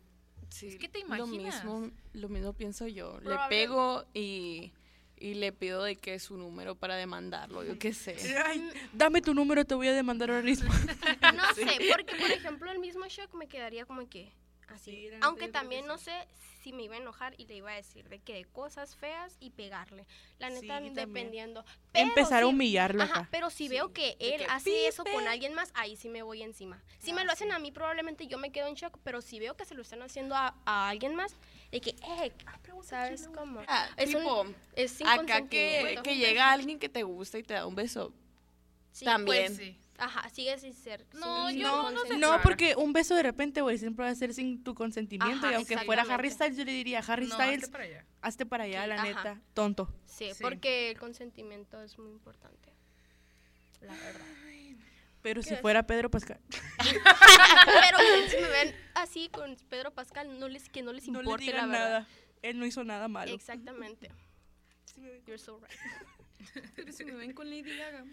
Sí, 0.50 0.68
Es 0.68 0.76
que 0.76 0.88
te 0.88 1.00
Lo 1.00 1.06
imaginas. 1.16 1.62
mismo, 1.64 1.90
lo 2.14 2.28
mismo 2.28 2.52
pienso 2.54 2.86
yo. 2.86 3.20
Le 3.20 3.36
pego 3.50 4.04
y, 4.14 4.72
y 5.20 5.34
le 5.34 5.52
pido 5.52 5.82
de 5.82 5.96
que 5.96 6.18
su 6.18 6.36
número 6.36 6.74
para 6.74 6.96
demandarlo, 6.96 7.64
yo 7.64 7.78
qué 7.78 7.92
sé. 7.92 8.16
Ay, 8.46 8.68
dame 8.92 9.20
tu 9.20 9.34
número, 9.34 9.64
te 9.64 9.74
voy 9.74 9.88
a 9.88 9.92
demandar 9.92 10.30
ahora 10.30 10.42
mismo. 10.42 10.70
No 11.34 11.54
sé, 11.54 11.66
porque 11.92 12.16
por 12.16 12.30
ejemplo 12.30 12.70
el 12.70 12.78
mismo 12.78 13.06
shock 13.06 13.34
me 13.34 13.48
quedaría 13.48 13.84
como 13.84 14.08
que 14.08 14.32
así. 14.68 15.08
Sí, 15.08 15.10
Aunque 15.22 15.48
también 15.48 15.82
sí. 15.82 15.88
no 15.88 15.98
sé 15.98 16.12
si 16.62 16.72
me 16.72 16.82
iba 16.82 16.94
a 16.96 16.98
enojar 16.98 17.34
y 17.38 17.46
le 17.46 17.54
iba 17.56 17.70
a 17.70 17.74
decir 17.74 18.08
de 18.08 18.18
que 18.18 18.44
cosas 18.46 18.96
feas 18.96 19.36
y 19.40 19.50
pegarle. 19.50 20.06
La 20.38 20.48
Sí, 20.48 20.54
neta, 20.60 20.74
también. 20.74 20.94
dependiendo. 20.94 21.64
Pero 21.92 22.08
Empezar 22.08 22.38
a 22.42 22.46
si- 22.46 22.52
humillarlo 22.52 23.02
Ajá, 23.04 23.20
acá. 23.20 23.28
pero 23.30 23.48
si 23.50 23.68
veo 23.68 23.92
que 23.92 24.16
él 24.18 24.38
que 24.38 24.46
hace 24.48 24.88
eso 24.88 25.04
con 25.04 25.12
pipe. 25.12 25.28
alguien 25.28 25.54
más, 25.54 25.70
ahí 25.74 25.96
sí 25.96 26.08
me 26.08 26.22
voy 26.22 26.42
encima. 26.42 26.82
Si 26.98 27.12
me 27.12 27.22
Ah, 27.22 27.24
lo 27.24 27.32
hacen 27.32 27.48
sí. 27.48 27.54
a 27.54 27.58
mí, 27.58 27.70
probablemente 27.72 28.26
yo 28.26 28.38
me 28.38 28.50
quedo 28.52 28.66
en 28.68 28.74
shock, 28.74 28.98
pero 29.04 29.22
si 29.22 29.38
veo 29.38 29.56
que 29.56 29.64
se 29.64 29.74
lo 29.74 29.82
están 29.82 30.02
haciendo 30.02 30.34
a, 30.34 30.54
a 30.66 30.88
alguien 30.88 31.14
más, 31.14 31.34
de 31.70 31.80
que, 31.80 31.90
eh, 31.90 32.32
¿sabes 32.82 33.28
cómo? 33.34 33.60
Ah, 33.66 33.88
Es 33.96 34.14
un- 34.14 34.20
tipo, 34.22 34.46
Es 34.74 34.92
sin 34.92 35.06
acá 35.06 35.46
que, 35.48 35.98
que 36.02 36.16
llega 36.16 36.52
alguien 36.52 36.78
que 36.78 36.88
te 36.88 37.02
gusta 37.02 37.38
y 37.38 37.42
te 37.42 37.54
da 37.54 37.66
un 37.66 37.74
beso. 37.74 38.12
Sí, 38.92 39.04
también. 39.04 39.54
pues, 39.56 39.76
Ajá, 39.98 40.28
sigue 40.30 40.56
sin 40.58 40.72
ser. 40.74 41.04
No, 41.14 41.48
sin 41.48 41.58
yo 41.58 41.90
no 41.90 42.00
sé. 42.06 42.16
No, 42.18 42.28
Claro. 42.28 42.42
porque 42.44 42.74
un 42.76 42.92
beso 42.92 43.14
de 43.16 43.22
repente, 43.24 43.60
güey, 43.62 43.78
siempre 43.78 44.04
va 44.04 44.10
a 44.10 44.14
ser 44.14 44.32
sin 44.32 44.62
tu 44.62 44.74
consentimiento. 44.74 45.38
Ajá, 45.46 45.52
y 45.52 45.56
aunque 45.56 45.76
fuera 45.78 46.02
Harry. 46.08 46.30
Styles, 46.30 46.56
yo 46.56 46.64
le 46.64 46.72
diría, 46.72 47.00
Harry 47.06 47.26
No, 47.26 47.34
Styles, 47.34 47.64
hazte 47.64 47.72
para 47.72 47.84
allá. 47.84 48.06
hazte 48.22 48.46
para 48.46 48.64
allá, 48.64 48.82
Sí, 48.84 48.88
la 48.88 48.94
ajá. 48.94 49.04
neta. 49.04 49.40
Tonto. 49.54 49.92
Sí, 50.06 50.30
Sí. 50.34 50.42
porque 50.42 50.90
el 50.92 50.98
consentimiento 50.98 51.82
es 51.82 51.98
muy 51.98 52.10
importante. 52.10 52.72
La 53.80 53.92
verdad. 53.94 54.24
Pero 55.20 55.42
si 55.42 55.56
fuera 55.56 55.84
Pedro 55.84 56.10
Pascal, 56.10 56.38
Pero 56.78 57.98
si 58.28 58.36
me 58.36 58.48
ven 58.48 58.74
así 58.94 59.28
con 59.30 59.56
Pedro 59.68 59.90
Pascal, 59.92 60.38
no 60.38 60.48
les, 60.48 60.68
que 60.68 60.82
no 60.82 60.92
les 60.92 61.08
no 61.08 61.20
le 61.22 61.24
importe 61.24 61.46
la 61.46 61.52
digan 61.52 61.70
verdad. 61.72 61.88
nada. 61.88 62.08
Él 62.42 62.58
no 62.60 62.64
hizo 62.66 62.84
nada 62.84 63.08
malo. 63.08 63.32
Exactamente. 63.32 64.10
You're 65.26 65.38
so 65.38 65.58
right. 65.58 65.70
Pero 66.76 66.92
si 66.92 67.04
me 67.04 67.12
ven 67.14 67.32
con 67.32 67.48
Lady 67.50 67.76
Gaga. 67.76 68.04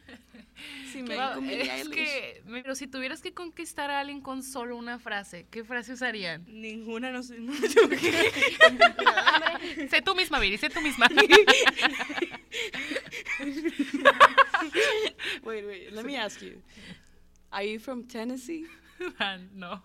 Si 0.91 1.01
me 1.03 1.15
ven 1.15 1.33
con 1.35 1.47
Billie 1.47 1.71
Eilish. 1.71 1.93
que, 1.93 2.43
pero 2.47 2.75
si 2.75 2.87
tuvieras 2.87 3.21
que 3.21 3.33
conquistar 3.33 3.89
a 3.91 3.99
alguien 3.99 4.21
con 4.21 4.43
solo 4.43 4.75
una 4.77 4.99
frase, 4.99 5.45
¿qué 5.51 5.63
frase 5.63 5.93
usarían? 5.93 6.43
Ninguna, 6.47 7.11
no 7.11 7.23
sé. 7.23 7.39
no- 7.39 7.55
sé 9.89 10.01
tú 10.01 10.15
misma, 10.15 10.39
Viri, 10.39 10.57
sé 10.57 10.69
tú 10.69 10.81
misma. 10.81 11.07
Wait, 15.43 15.65
wait, 15.65 15.91
let 15.93 16.05
me 16.05 16.15
ask 16.15 16.41
you. 16.41 16.61
Are 17.51 17.63
you 17.63 17.79
from 17.79 18.03
Tennessee? 18.07 18.65
no. 19.55 19.81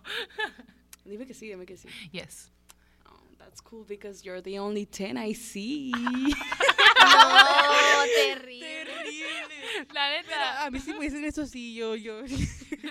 Dime 1.05 1.25
que 1.25 1.33
sí, 1.33 1.47
dime 1.49 1.65
que 1.65 1.75
sí. 1.77 1.87
Yes. 2.11 2.49
Oh, 3.07 3.19
that's 3.37 3.61
cool 3.61 3.83
because 3.83 4.23
you're 4.25 4.41
the 4.41 4.57
only 4.59 4.85
10 4.85 5.17
I 5.17 5.33
see. 5.33 5.93
No, 7.11 8.03
terrible. 8.15 8.85
La 9.93 10.09
neta. 10.11 10.65
A 10.65 10.71
mí 10.71 10.79
sí 10.79 10.93
me 10.93 11.05
dicen 11.05 11.23
eso, 11.25 11.45
sí, 11.45 11.73
yo, 11.75 11.95
yo. 11.95 12.19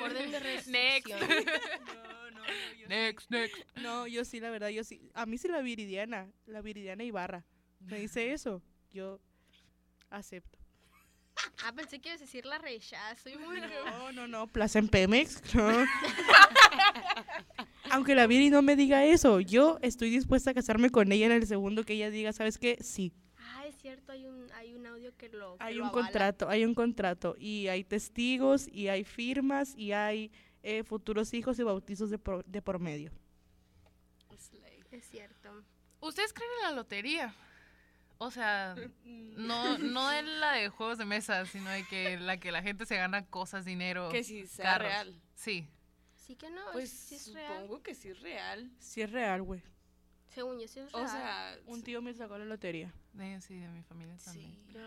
Orden 0.03 0.31
de 0.31 0.41
Next. 0.41 0.67
restricción. 0.67 1.21
No, 1.21 2.31
no, 2.31 2.41
yo 2.79 2.89
Next, 2.89 3.31
next. 3.31 3.57
No, 3.77 4.07
yo 4.07 4.25
sí, 4.25 4.41
la 4.41 4.51
verdad, 4.51 4.69
yo 4.69 4.85
sí. 4.85 5.11
A 5.15 5.27
mí 5.27 5.39
sí 5.39 5.49
la 5.49 5.61
Viridiana, 5.63 6.29
la 6.47 6.61
Viridiana 6.61 7.05
Ibarra. 7.05 7.45
Me 7.81 7.99
dice 8.01 8.33
eso, 8.33 8.63
yo 8.91 9.21
acepto. 10.11 10.59
Ah, 11.65 11.73
pensé 11.73 12.01
que 12.01 12.11
ibas 12.11 12.21
a 12.21 12.25
decir 12.25 12.45
la 12.45 12.59
rechazo. 12.59 13.31
y 13.31 13.37
bueno. 13.37 13.67
No, 13.87 14.13
no, 14.13 14.29
no, 14.29 14.47
Plaza 14.47 14.79
en 14.79 14.89
Pemex. 14.89 15.55
no. 15.55 15.85
Aunque 17.91 18.15
la 18.15 18.27
Viri 18.27 18.51
no 18.51 18.63
me 18.63 18.77
diga 18.77 19.05
eso, 19.05 19.41
yo 19.41 19.79
estoy 19.83 20.11
dispuesta 20.11 20.51
a 20.51 20.55
casarme 20.55 20.91
con 20.91 21.11
ella 21.13 21.27
en 21.27 21.33
el 21.33 21.47
segundo 21.47 21.85
que 21.85 21.95
ella 21.95 22.11
diga, 22.11 22.33
¿sabes 22.33 22.59
qué? 22.59 22.79
Sí. 22.83 23.13
Cierto, 23.81 24.13
hay 24.13 24.27
un, 24.27 24.51
hay 24.53 24.75
un 24.75 24.87
audio 24.87 25.17
que 25.17 25.29
lo. 25.31 25.57
que 25.57 25.65
Hay 25.65 25.75
lo 25.75 25.85
un 25.85 25.89
avala. 25.91 26.03
contrato, 26.07 26.49
hay 26.49 26.65
un 26.65 26.75
contrato 26.75 27.35
y 27.39 27.69
hay 27.69 27.83
testigos 27.85 28.69
y 28.69 28.89
hay 28.89 29.05
firmas 29.05 29.75
y 29.77 29.93
hay 29.93 30.31
eh, 30.63 30.85
futuros 30.85 31.33
hijos 31.35 31.59
y 31.59 31.63
bautizos 31.63 32.11
de 32.11 32.19
por, 32.19 32.45
de 32.45 32.61
por 32.63 32.79
medio. 32.79 33.11
Es 34.91 35.05
cierto. 35.09 35.65
¿Ustedes 36.01 36.33
creen 36.33 36.51
en 36.59 36.63
la 36.71 36.73
lotería? 36.73 37.35
O 38.19 38.31
sea, 38.31 38.75
no, 39.05 39.79
no 39.79 40.09
de 40.09 40.23
la 40.23 40.53
de 40.53 40.69
juegos 40.69 40.99
de 40.99 41.05
mesa, 41.05 41.47
sino 41.47 41.71
de 41.71 41.85
que 41.87 42.19
la 42.19 42.39
que 42.39 42.51
la 42.53 42.63
gente 42.63 42.87
se 42.87 42.97
gana 42.97 43.25
cosas, 43.27 43.65
dinero. 43.65 44.09
que 44.11 44.25
si 44.25 44.47
sea 44.47 44.65
carros. 44.65 44.89
real. 44.89 45.21
Sí. 45.35 45.69
Sí 46.17 46.37
que 46.37 46.51
no, 46.51 46.61
Pues 46.73 46.91
sí 46.91 47.15
es 47.17 47.33
real. 47.33 47.63
supongo 47.63 47.83
que 47.83 47.95
sí 47.95 48.09
es 48.09 48.21
real. 48.21 48.71
Sí 48.79 49.01
es 49.03 49.11
real, 49.11 49.43
güey. 49.43 49.63
Según 50.35 50.61
yo, 50.61 50.69
sí 50.69 50.81
es 50.81 50.93
real. 50.93 51.05
O 51.05 51.09
sea, 51.09 51.59
Un 51.67 51.83
tío 51.83 52.01
me 52.03 52.15
sacó 52.15 52.39
la 52.39 52.45
lotería. 52.45 52.93
De, 53.13 53.41
sí, 53.41 53.57
de 53.59 53.69
mi 53.69 53.83
familia 53.83 54.17
también. 54.25 54.55
sí. 54.67 54.73
Yo, 54.73 54.81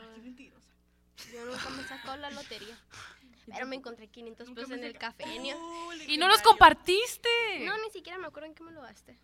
yo 1.32 1.46
nunca 1.46 1.70
me 1.70 1.84
sacó 1.84 2.16
la 2.18 2.32
lotería. 2.32 2.78
Pero 3.46 3.68
me 3.68 3.76
encontré 3.76 4.08
500 4.08 4.48
Nunca 4.48 4.62
pesos 4.62 4.78
en 4.78 4.84
el 4.86 4.98
cafeño. 4.98 5.56
¡Oh, 5.60 5.92
¡Y 6.08 6.18
no 6.18 6.30
los 6.30 6.42
compartiste! 6.42 7.28
No, 7.66 7.78
ni 7.84 7.90
siquiera 7.92 8.18
me 8.18 8.28
acuerdo 8.28 8.48
en 8.48 8.56
qué 8.56 8.64
me 8.64 8.72
lo 8.72 8.82
gasté. 8.82 9.18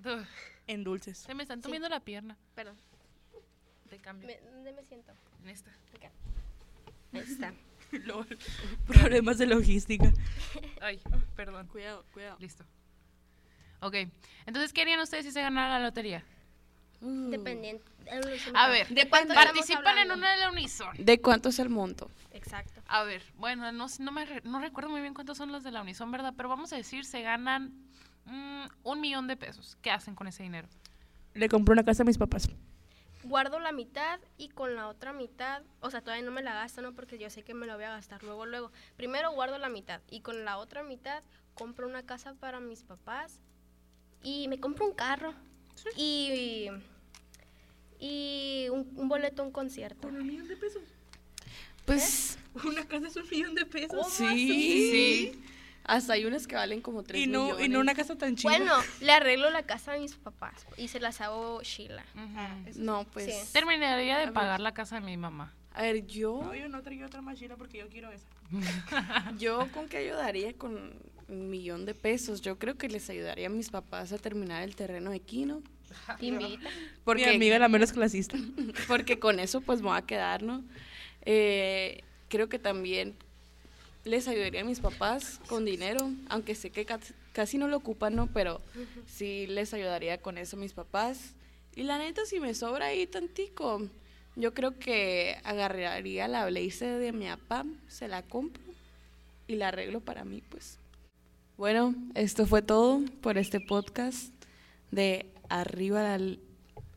En 0.68 0.84
dulces. 0.84 1.20
Se 1.20 1.34
me 1.34 1.44
están 1.44 1.60
Sí. 1.60 1.64
comiendo 1.64 1.88
la 1.88 2.02
pierna. 2.02 2.38
Perdón. 2.54 2.76
Te 3.90 3.98
cambio. 3.98 4.28
Me- 4.28 4.40
¿Dónde 4.52 4.74
me 4.74 4.84
siento? 4.84 5.14
En 5.42 5.50
esta. 5.50 5.72
Ahí 7.14 7.22
está. 7.22 7.54
Lol. 7.92 8.38
Problemas 8.86 9.38
de 9.38 9.46
logística. 9.48 10.12
Ay, 10.82 11.00
perdón. 11.38 11.68
Cuidado, 11.68 12.06
cuidado. 12.12 12.38
Listo. 12.40 12.66
Ok. 13.82 13.96
Entonces, 14.46 14.74
¿qué 14.74 14.82
harían 14.82 15.00
ustedes 15.00 15.26
si 15.26 15.32
se 15.32 15.42
ganara 15.42 15.80
la 15.80 15.86
lotería? 15.86 16.24
Uh, 17.02 17.30
Dependiente. 17.30 17.84
A 18.56 18.68
ver, 18.70 18.88
¿de 18.90 19.08
cuánto 19.08 19.34
participan 19.34 19.98
en 20.00 20.12
una 20.12 20.32
de 20.32 20.38
la 20.38 20.50
Unison. 20.50 20.90
¿De 20.98 21.22
cuánto 21.22 21.50
es 21.50 21.60
el 21.60 21.70
monto? 21.70 22.10
Exacto. 22.32 22.82
A 22.88 23.04
ver, 23.04 23.22
bueno, 23.36 23.72
no, 23.72 23.86
no, 24.00 24.12
me 24.12 24.26
re- 24.26 24.42
no 24.44 24.60
recuerdo 24.60 24.90
muy 24.90 25.02
bien 25.02 25.14
cuántos 25.14 25.38
son 25.38 25.52
los 25.52 25.64
de 25.64 25.72
la 25.72 25.82
Unison, 25.82 26.12
¿verdad? 26.12 26.34
Pero 26.36 26.50
vamos 26.50 26.74
a 26.74 26.76
decir, 26.76 27.06
se 27.06 27.22
ganan 27.22 27.72
mm, 28.26 28.64
un 28.84 29.00
millón 29.02 29.28
de 29.28 29.38
pesos. 29.38 29.78
¿Qué 29.82 29.92
hacen 29.92 30.16
con 30.16 30.28
ese 30.28 30.44
dinero? 30.44 30.68
Le 31.36 31.48
compré 31.50 31.74
una 31.74 31.84
casa 31.84 32.02
a 32.04 32.06
mis 32.06 32.18
papás. 32.18 32.50
Guardo 33.24 33.60
la 33.60 33.72
mitad 33.72 34.20
y 34.38 34.50
con 34.50 34.76
la 34.76 34.88
otra 34.88 35.14
mitad, 35.14 35.62
o 35.82 35.92
sea, 35.92 36.02
todavía 36.02 36.26
no 36.26 36.32
me 36.32 36.42
la 36.42 36.54
gasto, 36.54 36.82
¿no? 36.82 36.94
Porque 36.94 37.20
yo 37.20 37.30
sé 37.30 37.44
que 37.44 37.54
me 37.54 37.68
la 37.68 37.76
voy 37.76 37.84
a 37.84 37.92
gastar 37.92 38.24
luego, 38.24 38.46
luego. 38.46 38.72
Primero 38.96 39.32
guardo 39.32 39.58
la 39.58 39.70
mitad 39.70 40.02
y 40.10 40.22
con 40.22 40.46
la 40.46 40.58
otra 40.58 40.84
mitad 40.84 41.22
compro 41.54 41.88
una 41.88 42.04
casa 42.04 42.34
para 42.34 42.60
mis 42.60 42.84
papás 42.84 43.40
y 44.24 44.48
me 44.48 44.60
compro 44.60 44.86
un 44.86 44.94
carro 44.94 45.34
y, 45.96 46.68
y 48.00 48.68
un, 48.70 48.92
un 48.96 49.10
boleto 49.10 49.42
a 49.42 49.46
un 49.46 49.52
concierto. 49.52 50.08
un 50.08 50.26
millón 50.26 50.48
de 50.48 50.56
pesos? 50.58 50.84
Pues 51.86 52.38
Una 52.66 52.86
casa 52.86 53.08
es 53.08 53.16
un 53.16 53.28
millón 53.30 53.56
de 53.56 53.66
pesos. 53.66 54.08
sí. 54.12 54.26
Sí. 54.92 55.42
Hasta 55.86 56.14
hay 56.14 56.26
unas 56.26 56.46
que 56.46 56.56
valen 56.56 56.82
como 56.82 57.02
3 57.02 57.20
Y 57.24 57.26
no, 57.26 57.46
millones. 57.46 57.66
y 57.66 57.70
no 57.70 57.80
una 57.80 57.96
casa 57.96 58.16
tan 58.16 58.36
chida. 58.36 58.52
Bueno, 58.52 58.74
le 59.02 59.12
arreglo 59.12 59.50
la 59.50 59.64
casa 59.64 59.94
a 59.94 59.98
mis 59.98 60.14
papás 60.16 60.68
y 60.78 60.88
se 60.90 61.00
las 61.00 61.20
hago 61.20 61.64
Sheila. 61.64 62.06
No, 62.76 63.06
pues... 63.12 63.26
Sí. 63.26 63.54
Terminaría 63.54 64.20
de 64.20 64.32
pagar 64.32 64.60
la 64.60 64.72
casa 64.76 64.96
de 64.96 65.02
mi 65.02 65.18
mamá. 65.18 65.52
A 65.74 65.82
ver, 65.82 66.06
yo... 66.06 66.42
No, 66.44 66.54
yo 66.54 66.70
no 66.70 66.84
traigo 66.84 67.08
otra 67.08 67.22
más 67.22 67.40
chida 67.40 67.56
porque 67.56 67.80
yo 67.80 67.88
quiero 67.90 68.12
esa. 68.12 68.28
Yo 69.40 69.68
con 69.72 69.88
qué 69.88 69.98
ayudaría 69.98 70.54
con 70.54 70.94
un 71.30 71.50
millón 71.50 71.86
de 71.86 71.94
pesos. 71.94 72.42
Yo 72.42 72.58
creo 72.58 72.78
que 72.78 72.90
les 72.90 73.10
ayudaría 73.10 73.48
a 73.48 73.50
mis 73.50 73.70
papás 73.70 74.12
a 74.12 74.18
terminar 74.18 74.64
el 74.64 74.76
terreno 74.76 75.12
de. 75.12 75.20
Te 75.20 76.26
invita. 76.26 76.70
Porque, 77.04 77.28
Mi 77.28 77.36
amiga 77.36 77.60
la 77.60 77.68
menos 77.68 77.92
clasista. 77.92 78.38
porque 78.88 79.20
con 79.20 79.40
eso 79.40 79.62
pues 79.62 79.82
me 79.82 79.88
voy 79.88 79.98
a 79.98 80.02
quedar, 80.02 80.44
¿no? 80.44 80.64
Eh, 81.26 82.04
creo 82.28 82.50
que 82.50 82.60
también 82.60 83.16
les 84.06 84.28
ayudaría 84.28 84.62
a 84.62 84.66
mis 84.66 84.80
papás 84.80 85.40
con 85.48 85.66
dinero, 85.66 86.12
aunque 86.30 86.56
sé 86.56 86.70
que 86.70 86.86
casi, 86.86 87.14
casi 87.34 87.58
no 87.58 87.68
lo 87.68 87.78
ocupan, 87.78 88.16
¿no? 88.16 88.28
Pero 88.28 88.62
sí 89.08 89.48
les 89.48 89.74
ayudaría 89.74 90.22
con 90.22 90.38
eso 90.38 90.58
a 90.58 90.60
mis 90.60 90.74
papás. 90.74 91.34
Y 91.76 91.84
la 91.84 91.98
neta, 91.98 92.26
si 92.26 92.40
me 92.40 92.54
sobra 92.54 92.88
ahí 92.88 93.08
tantico, 93.08 93.88
Yo 94.36 94.54
creo 94.54 94.80
que 94.80 95.38
agarraría 95.44 96.28
la 96.30 96.46
blazer 96.46 97.00
de 97.00 97.12
mi 97.12 97.26
papá, 97.28 97.66
se 97.88 98.08
la 98.08 98.22
compro 98.22 98.64
y 99.48 99.56
la 99.56 99.68
arreglo 99.70 100.00
para 100.00 100.24
mí, 100.24 100.42
pues. 100.48 100.78
Bueno, 101.60 101.94
esto 102.16 102.46
fue 102.46 102.62
todo 102.62 103.02
por 103.20 103.38
este 103.38 103.60
podcast 103.60 104.34
de 104.92 105.30
Arriba 105.50 106.02
la, 106.02 106.18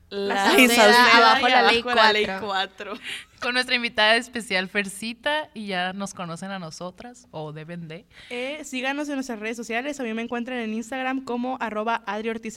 la, 0.08 0.44
abajo 0.44 1.48
la 1.48 1.62
ley 1.72 1.80
abajo 1.82 1.96
la 1.96 2.12
ley 2.12 2.24
cuatro. 2.26 2.46
4. 2.46 2.94
Con 3.40 3.54
nuestra 3.54 3.74
invitada 3.74 4.14
especial, 4.14 4.68
Fercita, 4.68 5.50
y 5.52 5.66
ya 5.66 5.92
nos 5.92 6.14
conocen 6.14 6.52
a 6.52 6.60
nosotras, 6.60 7.26
o 7.32 7.52
deben 7.52 7.88
de. 7.88 8.06
Eh, 8.30 8.62
síganos 8.62 9.08
en 9.08 9.16
nuestras 9.16 9.40
redes 9.40 9.56
sociales. 9.56 9.98
A 9.98 10.04
mí 10.04 10.14
me 10.14 10.22
encuentran 10.22 10.60
en 10.60 10.74
Instagram 10.74 11.24
como 11.24 11.56
arroba 11.58 12.04
Adri 12.06 12.28
Ortiz. 12.28 12.56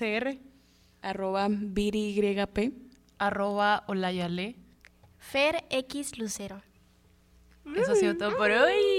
Arroba 1.01 1.47
ViriYP. 1.49 2.71
Arroba 3.17 3.83
Olayale. 3.87 4.57
Fer 5.17 5.65
X 5.71 6.19
Lucero. 6.19 6.61
Eso 7.75 7.93
ha 7.93 7.95
sido 7.95 8.15
todo 8.15 8.37
por 8.37 8.51
hoy. 8.51 8.94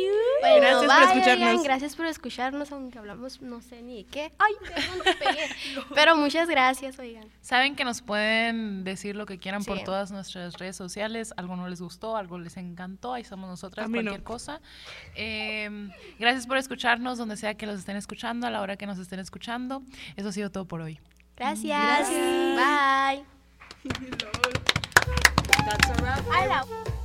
Bueno, 0.50 0.60
Gracias 0.60 0.80
por 0.80 0.88
bye, 0.96 1.04
escucharnos. 1.18 1.48
oigan, 1.48 1.62
gracias 1.64 1.96
por 1.96 2.06
escucharnos, 2.06 2.72
aunque 2.72 2.98
hablamos 2.98 3.42
no 3.42 3.60
sé 3.60 3.82
ni 3.82 4.02
de 4.02 4.08
qué. 4.10 4.32
Ay, 4.38 4.54
perdón, 4.60 5.00
te 5.04 5.14
pegué. 5.14 5.48
Pero 5.94 6.16
muchas 6.16 6.48
gracias, 6.48 6.98
oigan. 6.98 7.28
Saben 7.40 7.74
que 7.76 7.84
nos 7.84 8.02
pueden 8.02 8.84
decir 8.84 9.16
lo 9.16 9.26
que 9.26 9.38
quieran 9.38 9.64
por 9.64 9.78
Sí. 9.78 9.84
todas 9.84 10.10
nuestras 10.10 10.54
redes 10.58 10.76
sociales. 10.76 11.34
Algo 11.36 11.56
no 11.56 11.68
les 11.68 11.80
gustó, 11.80 12.16
algo 12.16 12.38
les 12.38 12.56
encantó. 12.56 13.12
Ahí 13.14 13.24
somos 13.24 13.48
nosotras, 13.48 13.86
A 13.86 13.88
mí 13.88 13.98
no. 13.98 14.04
cualquier 14.04 14.22
cosa. 14.22 14.60
Eh, 15.14 15.88
gracias 16.18 16.46
por 16.46 16.56
escucharnos, 16.58 17.18
donde 17.18 17.36
sea 17.36 17.54
que 17.54 17.66
los 17.66 17.78
estén 17.78 17.96
escuchando, 17.96 18.46
a 18.46 18.50
la 18.50 18.60
hora 18.60 18.76
que 18.76 18.86
nos 18.86 18.98
estén 18.98 19.18
escuchando. 19.20 19.82
Eso 20.16 20.28
ha 20.28 20.32
sido 20.32 20.50
todo 20.50 20.66
por 20.66 20.80
hoy. 20.80 21.00
Gracias. 21.36 22.08
Bye. 22.08 23.24
That's 25.66 25.90
a 25.90 25.94
wrap. 26.02 26.20
I 26.30 26.46
love- 26.48 26.95